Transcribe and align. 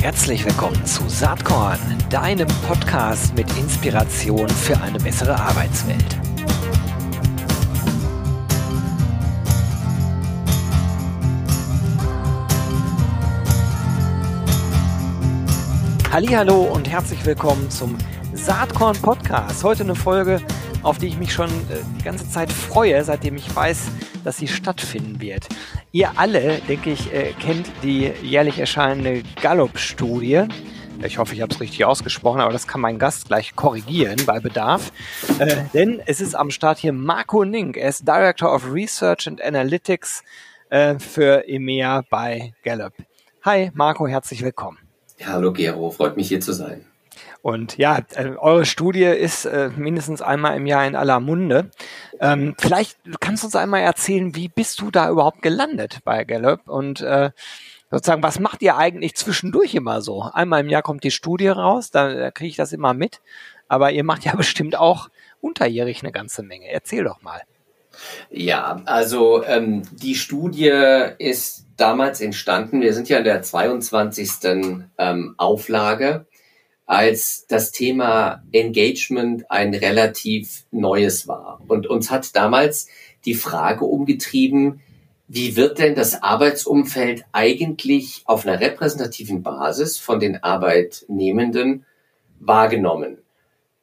Herzlich 0.00 0.44
willkommen 0.44 0.84
zu 0.86 1.08
Saatkorn, 1.08 1.78
deinem 2.08 2.48
Podcast 2.66 3.34
mit 3.34 3.46
Inspiration 3.58 4.48
für 4.48 4.80
eine 4.80 4.98
bessere 4.98 5.38
Arbeitswelt. 5.38 6.18
Hallo 16.12 16.62
und 16.62 16.88
herzlich 16.88 17.24
willkommen 17.24 17.70
zum 17.70 17.96
Saatkorn 18.32 18.96
Podcast. 19.00 19.62
Heute 19.62 19.84
eine 19.84 19.94
Folge, 19.94 20.40
auf 20.82 20.98
die 20.98 21.06
ich 21.08 21.18
mich 21.18 21.32
schon 21.32 21.48
äh, 21.48 21.82
die 21.98 22.04
ganze 22.04 22.28
Zeit 22.28 22.50
freue, 22.50 23.04
seitdem 23.04 23.36
ich 23.36 23.54
weiß, 23.54 23.90
dass 24.24 24.38
sie 24.38 24.48
stattfinden 24.48 25.20
wird. 25.20 25.46
Ihr 25.92 26.12
alle, 26.16 26.58
denke 26.68 26.90
ich, 26.90 27.12
äh, 27.12 27.32
kennt 27.40 27.66
die 27.82 28.12
jährlich 28.22 28.58
erscheinende 28.58 29.22
Gallup-Studie. 29.40 30.44
Ich 31.02 31.18
hoffe, 31.18 31.34
ich 31.34 31.40
habe 31.40 31.52
es 31.52 31.60
richtig 31.60 31.84
ausgesprochen, 31.84 32.40
aber 32.40 32.52
das 32.52 32.66
kann 32.66 32.80
mein 32.80 32.98
Gast 32.98 33.28
gleich 33.28 33.56
korrigieren 33.56 34.20
bei 34.26 34.38
Bedarf. 34.38 34.92
Äh, 35.38 35.56
denn 35.72 36.02
es 36.04 36.20
ist 36.20 36.34
am 36.34 36.50
Start 36.50 36.78
hier 36.78 36.92
Marco 36.92 37.44
Nink. 37.44 37.76
Er 37.76 37.88
ist 37.88 38.06
Director 38.06 38.54
of 38.54 38.70
Research 38.70 39.26
and 39.26 39.40
Analytics 39.40 40.22
äh, 40.68 40.98
für 40.98 41.48
EMEA 41.48 42.02
bei 42.10 42.52
Gallup. 42.62 42.92
Hi, 43.44 43.70
Marco, 43.72 44.06
herzlich 44.06 44.42
willkommen. 44.42 44.78
Ja, 45.18 45.28
hallo 45.28 45.52
Gero, 45.52 45.90
freut 45.90 46.16
mich 46.16 46.28
hier 46.28 46.40
zu 46.40 46.52
sein. 46.52 46.84
Und 47.42 47.78
ja, 47.78 48.00
äh, 48.14 48.36
eure 48.36 48.66
Studie 48.66 49.04
ist 49.04 49.46
äh, 49.46 49.70
mindestens 49.74 50.20
einmal 50.20 50.56
im 50.56 50.66
Jahr 50.66 50.86
in 50.86 50.94
aller 50.94 51.20
Munde. 51.20 51.70
Ähm, 52.20 52.54
vielleicht 52.58 52.98
kannst 53.20 53.42
du 53.42 53.46
uns 53.46 53.56
einmal 53.56 53.80
erzählen, 53.80 54.34
wie 54.34 54.48
bist 54.48 54.80
du 54.80 54.90
da 54.90 55.08
überhaupt 55.08 55.40
gelandet 55.42 56.00
bei 56.04 56.24
Gallup 56.24 56.68
und 56.68 57.00
äh, 57.00 57.30
sozusagen, 57.90 58.22
was 58.22 58.40
macht 58.40 58.62
ihr 58.62 58.76
eigentlich 58.76 59.14
zwischendurch 59.14 59.74
immer 59.74 60.02
so? 60.02 60.22
Einmal 60.22 60.60
im 60.60 60.68
Jahr 60.68 60.82
kommt 60.82 61.02
die 61.02 61.10
Studie 61.10 61.48
raus, 61.48 61.90
da, 61.90 62.12
da 62.12 62.30
kriege 62.30 62.50
ich 62.50 62.56
das 62.56 62.72
immer 62.72 62.92
mit, 62.92 63.20
aber 63.68 63.90
ihr 63.90 64.04
macht 64.04 64.24
ja 64.24 64.34
bestimmt 64.36 64.76
auch 64.76 65.08
unterjährig 65.40 66.02
eine 66.02 66.12
ganze 66.12 66.42
Menge. 66.42 66.70
Erzähl 66.70 67.04
doch 67.04 67.22
mal. 67.22 67.40
Ja, 68.30 68.82
also 68.84 69.44
ähm, 69.44 69.82
die 69.92 70.14
Studie 70.14 70.72
ist 71.18 71.66
damals 71.76 72.20
entstanden. 72.20 72.82
Wir 72.82 72.94
sind 72.94 73.08
ja 73.08 73.18
in 73.18 73.24
der 73.24 73.42
22. 73.42 74.30
Ähm, 74.98 75.34
Auflage 75.38 76.26
als 76.90 77.46
das 77.46 77.70
Thema 77.70 78.42
Engagement 78.50 79.48
ein 79.48 79.74
relativ 79.74 80.64
neues 80.72 81.28
war. 81.28 81.62
Und 81.68 81.86
uns 81.86 82.10
hat 82.10 82.34
damals 82.34 82.88
die 83.24 83.34
Frage 83.34 83.84
umgetrieben, 83.84 84.80
wie 85.28 85.54
wird 85.54 85.78
denn 85.78 85.94
das 85.94 86.20
Arbeitsumfeld 86.20 87.22
eigentlich 87.30 88.22
auf 88.24 88.44
einer 88.44 88.58
repräsentativen 88.58 89.44
Basis 89.44 89.98
von 89.98 90.18
den 90.18 90.42
Arbeitnehmenden 90.42 91.86
wahrgenommen? 92.40 93.18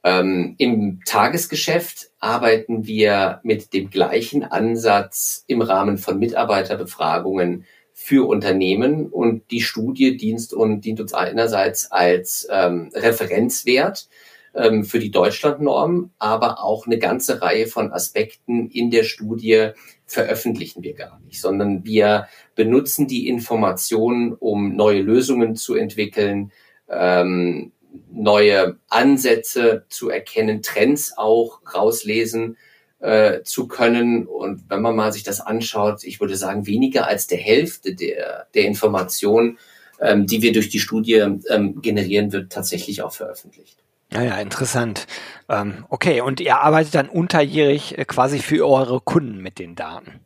Ähm, 0.04 0.56
Im 0.58 1.00
Tagesgeschäft 1.06 2.10
arbeiten 2.20 2.88
wir 2.88 3.40
mit 3.44 3.72
dem 3.72 3.90
gleichen 3.90 4.44
Ansatz 4.44 5.46
im 5.48 5.62
Rahmen 5.62 5.98
von 5.98 6.20
Mitarbeiterbefragungen 6.20 7.64
für 8.00 8.28
Unternehmen 8.28 9.08
und 9.08 9.50
die 9.50 9.60
Studie 9.60 10.18
dient, 10.18 10.54
und, 10.54 10.82
dient 10.82 11.02
uns 11.02 11.16
einerseits 11.16 11.92
als 11.92 12.48
ähm, 12.52 12.92
Referenzwert 12.94 14.08
ähm, 14.54 14.86
für 14.86 15.00
die 15.00 15.10
Deutschlandnorm, 15.10 16.12
aber 16.20 16.64
auch 16.64 16.86
eine 16.86 17.00
ganze 17.00 17.42
Reihe 17.42 17.66
von 17.66 17.92
Aspekten 17.92 18.70
in 18.70 18.92
der 18.92 19.04
Studie 19.04 19.72
veröffentlichen 20.06 20.84
wir 20.84 20.94
gar 20.94 21.20
nicht, 21.22 21.42
sondern 21.42 21.86
wir 21.86 22.28
benutzen 22.54 23.08
die 23.08 23.28
Informationen, 23.28 24.34
um 24.34 24.76
neue 24.76 25.02
Lösungen 25.02 25.56
zu 25.56 25.74
entwickeln, 25.74 26.52
ähm, 26.88 27.72
neue 28.12 28.78
Ansätze 28.90 29.86
zu 29.90 30.12
erkennen, 30.12 30.62
Trends 30.62 31.18
auch 31.18 31.62
rauslesen 31.74 32.58
äh, 33.00 33.44
zu 33.44 33.68
können. 33.68 34.26
Und 34.26 34.70
wenn 34.70 34.82
man 34.82 34.96
mal 34.96 35.12
sich 35.14 35.24
das 35.24 35.42
anschaut, 35.42 36.04
ich 36.04 36.20
würde 36.20 36.36
sagen, 36.36 36.68
weniger 36.68 37.08
als 37.08 37.28
der 37.28 37.38
Hälfte 37.38 37.96
der, 37.96 38.48
der 38.54 38.66
Informationen, 38.66 39.58
ähm, 40.00 40.26
die 40.26 40.42
wir 40.42 40.54
durch 40.54 40.70
die 40.70 40.80
Studie 40.80 41.16
ähm, 41.50 41.82
generieren, 41.82 42.32
wird 42.32 42.52
tatsächlich 42.52 43.02
auch 43.02 43.14
veröffentlicht. 43.14 43.78
Ja, 44.12 44.24
ja, 44.24 44.38
interessant. 44.38 45.06
Ähm, 45.50 45.86
okay, 45.90 46.22
und 46.22 46.40
ihr 46.40 46.60
arbeitet 46.60 46.96
dann 46.96 47.10
unterjährig 47.10 47.98
äh, 47.98 48.06
quasi 48.06 48.40
für 48.40 48.68
eure 48.68 49.02
Kunden 49.02 49.42
mit 49.42 49.60
den 49.60 49.76
Daten. 49.76 50.22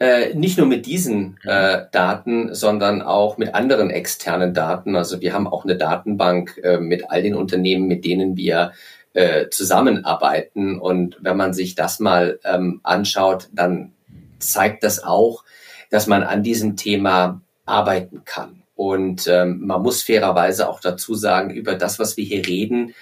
Äh, 0.00 0.34
nicht 0.34 0.58
nur 0.58 0.66
mit 0.66 0.86
diesen 0.86 1.38
äh, 1.44 1.82
Daten, 1.92 2.54
sondern 2.54 3.02
auch 3.02 3.38
mit 3.38 3.54
anderen 3.54 3.90
externen 3.90 4.52
Daten. 4.52 4.96
Also 4.96 5.20
wir 5.20 5.32
haben 5.32 5.46
auch 5.46 5.64
eine 5.64 5.76
Datenbank 5.76 6.60
äh, 6.64 6.78
mit 6.78 7.10
all 7.10 7.22
den 7.22 7.34
Unternehmen, 7.34 7.86
mit 7.86 8.04
denen 8.04 8.36
wir 8.36 8.72
äh, 9.14 9.48
zusammenarbeiten. 9.48 10.78
Und 10.78 11.16
wenn 11.20 11.36
man 11.36 11.54
sich 11.54 11.74
das 11.74 12.00
mal 12.00 12.38
ähm, 12.44 12.80
anschaut, 12.82 13.48
dann 13.52 13.92
zeigt 14.38 14.84
das 14.84 15.02
auch, 15.02 15.44
dass 15.90 16.06
man 16.06 16.22
an 16.22 16.42
diesem 16.42 16.76
Thema 16.76 17.40
arbeiten 17.64 18.24
kann. 18.24 18.62
Und 18.76 19.28
ähm, 19.28 19.60
man 19.64 19.82
muss 19.82 20.02
fairerweise 20.02 20.68
auch 20.68 20.80
dazu 20.80 21.14
sagen, 21.14 21.50
über 21.50 21.76
das, 21.76 21.98
was 21.98 22.16
wir 22.16 22.24
hier 22.24 22.46
reden, 22.46 22.94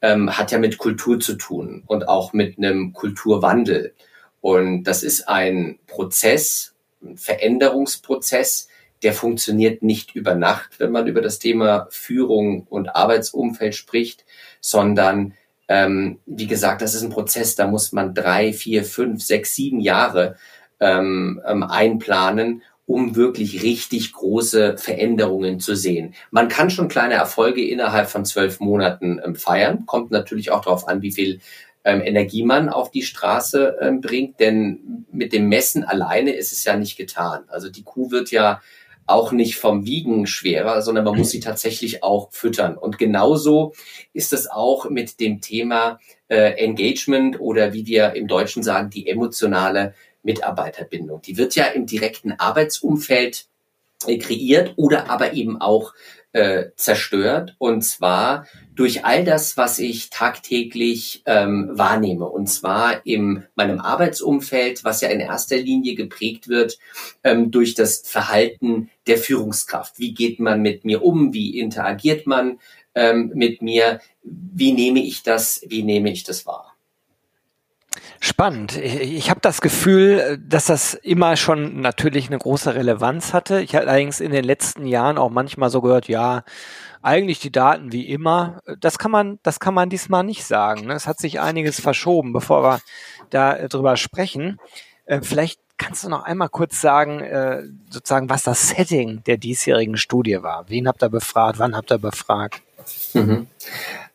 ähm, 0.00 0.38
hat 0.38 0.52
ja 0.52 0.58
mit 0.58 0.78
Kultur 0.78 1.18
zu 1.18 1.34
tun 1.34 1.82
und 1.86 2.08
auch 2.08 2.32
mit 2.32 2.58
einem 2.58 2.92
Kulturwandel. 2.92 3.92
Und 4.40 4.84
das 4.84 5.02
ist 5.02 5.28
ein 5.28 5.80
Prozess, 5.88 6.74
ein 7.02 7.16
Veränderungsprozess, 7.16 8.68
der 9.02 9.12
funktioniert 9.12 9.82
nicht 9.82 10.14
über 10.14 10.34
Nacht, 10.34 10.78
wenn 10.78 10.92
man 10.92 11.06
über 11.06 11.20
das 11.20 11.38
Thema 11.38 11.88
Führung 11.90 12.66
und 12.70 12.94
Arbeitsumfeld 12.94 13.74
spricht, 13.74 14.24
sondern 14.60 15.34
ähm, 15.68 16.20
wie 16.26 16.46
gesagt, 16.46 16.82
das 16.82 16.94
ist 16.94 17.02
ein 17.02 17.10
Prozess, 17.10 17.54
da 17.56 17.66
muss 17.66 17.92
man 17.92 18.14
drei, 18.14 18.52
vier, 18.52 18.84
fünf, 18.84 19.22
sechs, 19.22 19.54
sieben 19.54 19.80
Jahre 19.80 20.36
ähm, 20.80 21.40
ähm, 21.46 21.62
einplanen, 21.62 22.62
um 22.86 23.16
wirklich 23.16 23.62
richtig 23.62 24.12
große 24.12 24.76
Veränderungen 24.78 25.58
zu 25.58 25.74
sehen. 25.74 26.14
Man 26.30 26.48
kann 26.48 26.70
schon 26.70 26.88
kleine 26.88 27.14
Erfolge 27.14 27.66
innerhalb 27.66 28.08
von 28.08 28.24
zwölf 28.24 28.60
Monaten 28.60 29.20
ähm, 29.24 29.34
feiern. 29.34 29.86
Kommt 29.86 30.12
natürlich 30.12 30.52
auch 30.52 30.60
darauf 30.60 30.86
an, 30.86 31.02
wie 31.02 31.12
viel 31.12 31.40
ähm, 31.84 32.00
Energie 32.00 32.44
man 32.44 32.68
auf 32.68 32.90
die 32.90 33.02
Straße 33.02 33.78
ähm, 33.80 34.00
bringt, 34.00 34.38
denn 34.38 35.06
mit 35.10 35.32
dem 35.32 35.48
Messen 35.48 35.82
alleine 35.82 36.32
ist 36.32 36.52
es 36.52 36.64
ja 36.64 36.76
nicht 36.76 36.96
getan. 36.96 37.44
Also 37.48 37.70
die 37.70 37.82
Kuh 37.82 38.10
wird 38.10 38.30
ja 38.30 38.60
auch 39.06 39.32
nicht 39.32 39.56
vom 39.56 39.86
Wiegen 39.86 40.26
schwerer, 40.26 40.82
sondern 40.82 41.04
man 41.04 41.16
muss 41.16 41.30
sie 41.30 41.40
tatsächlich 41.40 42.02
auch 42.02 42.30
füttern. 42.32 42.76
Und 42.76 42.98
genauso 42.98 43.72
ist 44.12 44.32
es 44.32 44.50
auch 44.50 44.90
mit 44.90 45.20
dem 45.20 45.40
Thema 45.40 45.98
äh, 46.28 46.52
Engagement 46.52 47.40
oder 47.40 47.72
wie 47.72 47.86
wir 47.86 48.14
im 48.14 48.26
Deutschen 48.26 48.62
sagen, 48.62 48.90
die 48.90 49.08
emotionale 49.08 49.94
Mitarbeiterbindung. 50.22 51.22
Die 51.22 51.36
wird 51.36 51.54
ja 51.54 51.66
im 51.66 51.86
direkten 51.86 52.32
Arbeitsumfeld 52.32 53.46
kreiert 54.00 54.74
oder 54.76 55.10
aber 55.10 55.32
eben 55.32 55.60
auch 55.60 55.92
äh, 56.36 56.70
zerstört. 56.76 57.56
Und 57.58 57.82
zwar 57.82 58.46
durch 58.74 59.06
all 59.06 59.24
das, 59.24 59.56
was 59.56 59.78
ich 59.78 60.10
tagtäglich 60.10 61.22
ähm, 61.24 61.70
wahrnehme. 61.72 62.26
Und 62.26 62.48
zwar 62.48 63.06
in 63.06 63.44
meinem 63.54 63.80
Arbeitsumfeld, 63.80 64.84
was 64.84 65.00
ja 65.00 65.08
in 65.08 65.20
erster 65.20 65.56
Linie 65.56 65.94
geprägt 65.94 66.48
wird 66.48 66.78
ähm, 67.24 67.50
durch 67.50 67.74
das 67.74 68.02
Verhalten 68.04 68.90
der 69.06 69.16
Führungskraft. 69.16 69.98
Wie 69.98 70.12
geht 70.12 70.38
man 70.38 70.60
mit 70.60 70.84
mir 70.84 71.02
um? 71.02 71.32
Wie 71.32 71.58
interagiert 71.58 72.26
man 72.26 72.58
ähm, 72.94 73.32
mit 73.34 73.62
mir? 73.62 74.00
Wie 74.22 74.72
nehme 74.72 75.00
ich 75.00 75.22
das? 75.22 75.62
Wie 75.66 75.82
nehme 75.82 76.10
ich 76.10 76.24
das 76.24 76.44
wahr? 76.44 76.75
Spannend. 78.20 78.76
Ich 78.76 79.30
habe 79.30 79.40
das 79.40 79.60
Gefühl, 79.60 80.38
dass 80.46 80.66
das 80.66 80.94
immer 80.94 81.36
schon 81.36 81.80
natürlich 81.80 82.26
eine 82.28 82.38
große 82.38 82.74
Relevanz 82.74 83.32
hatte. 83.32 83.60
Ich 83.60 83.74
habe 83.74 83.88
allerdings 83.88 84.20
in 84.20 84.32
den 84.32 84.44
letzten 84.44 84.86
Jahren 84.86 85.18
auch 85.18 85.30
manchmal 85.30 85.70
so 85.70 85.80
gehört, 85.80 86.08
ja, 86.08 86.44
eigentlich 87.02 87.38
die 87.38 87.52
Daten 87.52 87.92
wie 87.92 88.08
immer. 88.08 88.62
Das 88.80 88.98
kann 88.98 89.10
man, 89.10 89.38
das 89.42 89.60
kann 89.60 89.74
man 89.74 89.88
diesmal 89.90 90.24
nicht 90.24 90.44
sagen. 90.44 90.86
Ne? 90.86 90.94
Es 90.94 91.06
hat 91.06 91.18
sich 91.18 91.40
einiges 91.40 91.80
verschoben, 91.80 92.32
bevor 92.32 92.62
wir 92.62 92.80
da 93.30 93.68
drüber 93.68 93.96
sprechen. 93.96 94.58
Äh, 95.04 95.20
vielleicht 95.22 95.60
kannst 95.78 96.04
du 96.04 96.08
noch 96.08 96.24
einmal 96.24 96.48
kurz 96.48 96.80
sagen, 96.80 97.20
äh, 97.20 97.62
sozusagen, 97.90 98.28
was 98.28 98.42
das 98.42 98.68
Setting 98.68 99.22
der 99.24 99.36
diesjährigen 99.36 99.96
Studie 99.96 100.42
war. 100.42 100.68
Wen 100.68 100.88
habt 100.88 101.02
ihr 101.02 101.08
befragt? 101.08 101.58
Wann 101.58 101.76
habt 101.76 101.92
ihr 101.92 101.98
befragt? 101.98 102.62
Mhm. 103.14 103.46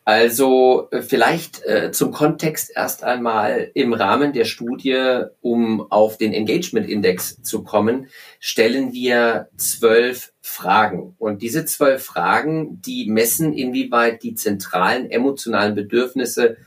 Also 0.04 0.88
äh, 0.92 1.02
vielleicht 1.04 1.64
äh, 1.64 1.92
zum 1.92 2.12
Kontext 2.12 2.72
erst 2.76 3.04
einmal 3.04 3.70
im 3.76 3.94
Rahmen 3.94 4.34
der 4.34 4.46
Studie, 4.46 5.26
um 5.42 5.92
auf 5.92 6.18
den 6.18 6.34
Engagement 6.34 6.90
Index 6.90 7.42
zu 7.44 7.64
kommen, 7.64 8.08
stellen 8.40 8.94
wir 8.94 9.50
zwölf 9.58 10.34
Fragen. 10.42 11.16
Und 11.20 11.44
diese 11.44 11.66
zwölf 11.66 12.04
Fragen, 12.04 12.82
die 12.82 13.06
messen, 13.10 13.54
inwieweit 13.54 14.24
die 14.24 14.34
zentralen 14.34 15.10
emotionalen 15.12 15.76
Bedürfnisse 15.76 16.58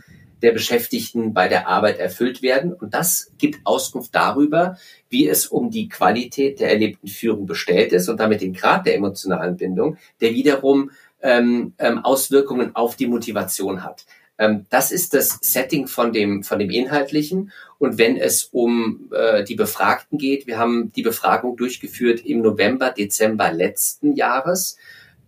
der 0.45 0.53
Beschäftigten 0.53 1.33
bei 1.33 1.49
der 1.49 1.69
Arbeit 1.69 1.99
erfüllt 1.99 2.43
werden. 2.43 2.73
Und 2.73 2.95
das 2.95 3.33
gibt 3.39 3.61
Auskunft 3.65 4.15
darüber, 4.15 4.77
wie 5.09 5.27
es 5.27 5.47
um 5.47 5.71
die 5.71 5.89
Qualität 5.89 6.61
der 6.61 6.71
erlebten 6.71 7.09
Führung 7.09 7.47
bestellt 7.47 7.93
ist 7.93 8.09
und 8.09 8.21
damit 8.21 8.43
den 8.43 8.53
Grad 8.53 8.87
der 8.87 8.95
emotionalen 8.95 9.57
Bindung, 9.57 9.97
der 10.21 10.35
wiederum 10.35 10.91
ähm, 11.25 11.73
ähm, 11.79 12.05
Auswirkungen 12.05 12.77
auf 12.77 12.95
die 12.95 13.09
Motivation 13.09 13.83
hat. 13.83 14.05
Ähm, 14.39 14.67
das 14.71 14.93
ist 14.93 15.15
das 15.15 15.39
Setting 15.41 15.87
von 15.87 16.13
dem, 16.13 16.45
von 16.45 16.59
dem 16.59 16.71
Inhaltlichen. 16.71 17.51
Und 17.79 17.99
wenn 17.99 18.17
es 18.17 18.45
um 18.45 19.11
äh, 19.13 19.43
die 19.43 19.55
Befragten 19.55 20.19
geht, 20.19 20.47
wir 20.47 20.59
haben 20.59 20.93
die 20.93 21.03
Befragung 21.03 21.57
durchgeführt 21.57 22.25
im 22.25 22.43
November, 22.43 22.91
Dezember 22.91 23.53
letzten 23.53 24.13
Jahres. 24.13 24.77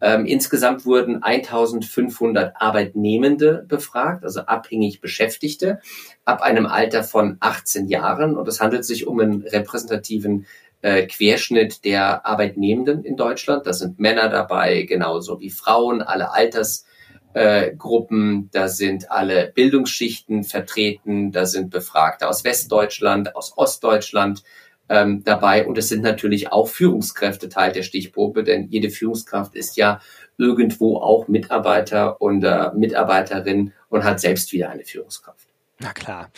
Ähm, 0.02 0.26
insgesamt 0.26 0.84
wurden 0.84 1.22
1500 1.22 2.60
Arbeitnehmende 2.60 3.64
befragt, 3.66 4.25
also 4.25 4.40
abhängig 4.40 5.00
Beschäftigte, 5.00 5.81
ab 6.26 6.43
einem 6.43 6.66
Alter 6.66 7.02
von 7.02 7.38
18 7.40 7.88
Jahren. 7.88 8.37
Und 8.37 8.46
es 8.48 8.60
handelt 8.60 8.84
sich 8.84 9.06
um 9.06 9.20
einen 9.20 9.43
repräsentativen 9.43 10.44
äh, 10.82 11.06
Querschnitt 11.06 11.84
der 11.84 12.26
Arbeitnehmenden 12.26 13.05
in 13.05 13.17
Deutschland. 13.17 13.67
Da 13.67 13.73
sind 13.73 13.99
Männer 13.99 14.28
dabei, 14.28 14.82
genauso 14.82 15.40
wie 15.40 15.50
Frauen, 15.50 16.02
alle 16.02 16.32
Altersgruppen. 16.32 18.44
Äh, 18.44 18.49
da 18.52 18.69
sind 18.69 19.11
alle 19.11 19.52
Bildungsschichten 19.55 20.44
vertreten. 20.44 21.32
Da 21.32 21.46
sind 21.46 21.70
Befragte 21.70 22.28
aus 22.28 22.44
Westdeutschland, 22.44 23.34
aus 23.37 23.56
Ostdeutschland 23.56 24.43
ähm, 24.88 25.23
dabei. 25.25 25.67
Und 25.67 25.78
es 25.78 25.88
sind 25.88 26.02
natürlich 26.02 26.52
auch 26.52 26.69
Führungskräfte 26.69 27.49
Teil 27.49 27.72
der 27.72 27.82
Stichprobe, 27.82 28.44
denn 28.44 28.69
jede 28.69 28.90
Führungskraft 28.90 29.55
ist 29.55 29.76
ja 29.76 30.00
irgendwo 30.38 30.99
auch 30.99 31.29
Mitarbeiter 31.29 32.20
und 32.20 32.44
äh, 32.44 32.70
Mitarbeiterin 32.75 33.72
und 33.88 34.05
hat 34.05 34.20
selbst 34.20 34.52
wieder 34.52 34.70
eine 34.70 34.84
Führungskraft. 34.84 35.49
Na 35.79 35.93
klar. 35.93 36.31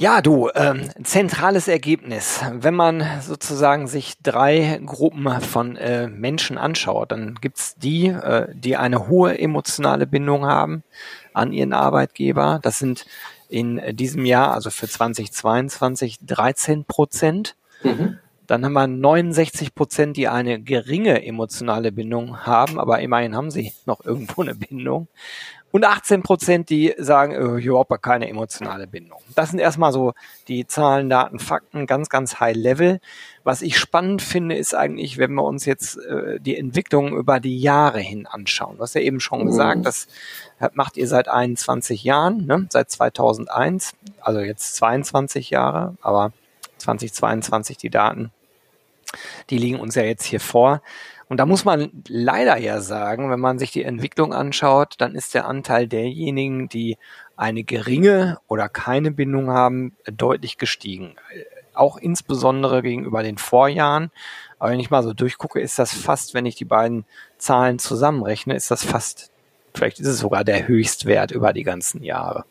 Ja, 0.00 0.22
du, 0.22 0.48
ähm, 0.54 0.90
zentrales 1.02 1.66
Ergebnis. 1.66 2.40
Wenn 2.52 2.76
man 2.76 3.04
sozusagen 3.20 3.88
sich 3.88 4.14
drei 4.22 4.80
Gruppen 4.86 5.28
von 5.40 5.74
äh, 5.74 6.06
Menschen 6.06 6.56
anschaut, 6.56 7.10
dann 7.10 7.34
gibt's 7.40 7.74
die, 7.74 8.06
äh, 8.06 8.46
die 8.54 8.76
eine 8.76 9.08
hohe 9.08 9.36
emotionale 9.36 10.06
Bindung 10.06 10.46
haben 10.46 10.84
an 11.32 11.52
ihren 11.52 11.72
Arbeitgeber. 11.72 12.60
Das 12.62 12.78
sind 12.78 13.06
in 13.48 13.82
diesem 13.96 14.24
Jahr, 14.24 14.52
also 14.54 14.70
für 14.70 14.86
2022, 14.86 16.18
13 16.24 16.84
Prozent. 16.84 17.56
Mhm. 17.82 18.20
Dann 18.46 18.64
haben 18.64 18.74
wir 18.74 18.86
69 18.86 19.74
Prozent, 19.74 20.16
die 20.16 20.28
eine 20.28 20.60
geringe 20.60 21.26
emotionale 21.26 21.90
Bindung 21.90 22.46
haben, 22.46 22.78
aber 22.78 23.00
immerhin 23.00 23.34
haben 23.34 23.50
sie 23.50 23.72
noch 23.84 24.04
irgendwo 24.04 24.42
eine 24.42 24.54
Bindung 24.54 25.08
und 25.70 25.84
18 25.84 26.22
Prozent, 26.22 26.70
die 26.70 26.94
sagen, 26.96 27.32
äh, 27.32 27.60
überhaupt 27.60 28.02
keine 28.02 28.28
emotionale 28.28 28.86
Bindung. 28.86 29.20
Das 29.34 29.50
sind 29.50 29.58
erstmal 29.58 29.92
so 29.92 30.14
die 30.48 30.66
Zahlen, 30.66 31.10
Daten, 31.10 31.38
Fakten, 31.38 31.86
ganz, 31.86 32.08
ganz 32.08 32.40
high 32.40 32.56
level. 32.56 33.00
Was 33.44 33.60
ich 33.60 33.78
spannend 33.78 34.22
finde, 34.22 34.56
ist 34.56 34.74
eigentlich, 34.74 35.18
wenn 35.18 35.34
wir 35.34 35.44
uns 35.44 35.66
jetzt 35.66 35.98
äh, 35.98 36.40
die 36.40 36.56
Entwicklung 36.56 37.14
über 37.14 37.38
die 37.38 37.58
Jahre 37.58 38.00
hin 38.00 38.26
anschauen. 38.26 38.76
Du 38.76 38.82
hast 38.82 38.94
ja 38.94 39.02
eben 39.02 39.20
schon 39.20 39.42
mhm. 39.42 39.46
gesagt, 39.46 39.84
das 39.84 40.08
macht 40.72 40.96
ihr 40.96 41.06
seit 41.06 41.28
21 41.28 42.02
Jahren, 42.02 42.46
ne? 42.46 42.66
seit 42.70 42.90
2001, 42.90 43.92
also 44.20 44.40
jetzt 44.40 44.74
22 44.76 45.50
Jahre, 45.50 45.96
aber 46.00 46.32
2022 46.78 47.76
die 47.76 47.90
Daten, 47.90 48.32
die 49.50 49.58
liegen 49.58 49.80
uns 49.80 49.94
ja 49.94 50.02
jetzt 50.02 50.24
hier 50.24 50.40
vor. 50.40 50.82
Und 51.28 51.36
da 51.36 51.46
muss 51.46 51.64
man 51.64 51.90
leider 52.08 52.56
ja 52.56 52.80
sagen, 52.80 53.30
wenn 53.30 53.40
man 53.40 53.58
sich 53.58 53.70
die 53.70 53.84
Entwicklung 53.84 54.32
anschaut, 54.32 54.94
dann 54.98 55.14
ist 55.14 55.34
der 55.34 55.46
Anteil 55.46 55.86
derjenigen, 55.86 56.68
die 56.68 56.96
eine 57.36 57.64
geringe 57.64 58.38
oder 58.48 58.68
keine 58.68 59.10
Bindung 59.10 59.50
haben, 59.50 59.96
deutlich 60.10 60.56
gestiegen. 60.56 61.16
Auch 61.74 61.98
insbesondere 61.98 62.82
gegenüber 62.82 63.22
den 63.22 63.38
Vorjahren. 63.38 64.10
Aber 64.58 64.72
wenn 64.72 64.80
ich 64.80 64.90
mal 64.90 65.02
so 65.02 65.12
durchgucke, 65.12 65.60
ist 65.60 65.78
das 65.78 65.92
fast, 65.92 66.34
wenn 66.34 66.46
ich 66.46 66.56
die 66.56 66.64
beiden 66.64 67.04
Zahlen 67.36 67.78
zusammenrechne, 67.78 68.56
ist 68.56 68.70
das 68.70 68.84
fast, 68.84 69.30
vielleicht 69.74 70.00
ist 70.00 70.08
es 70.08 70.18
sogar 70.18 70.44
der 70.44 70.66
Höchstwert 70.66 71.30
über 71.30 71.52
die 71.52 71.62
ganzen 71.62 72.02
Jahre. 72.02 72.44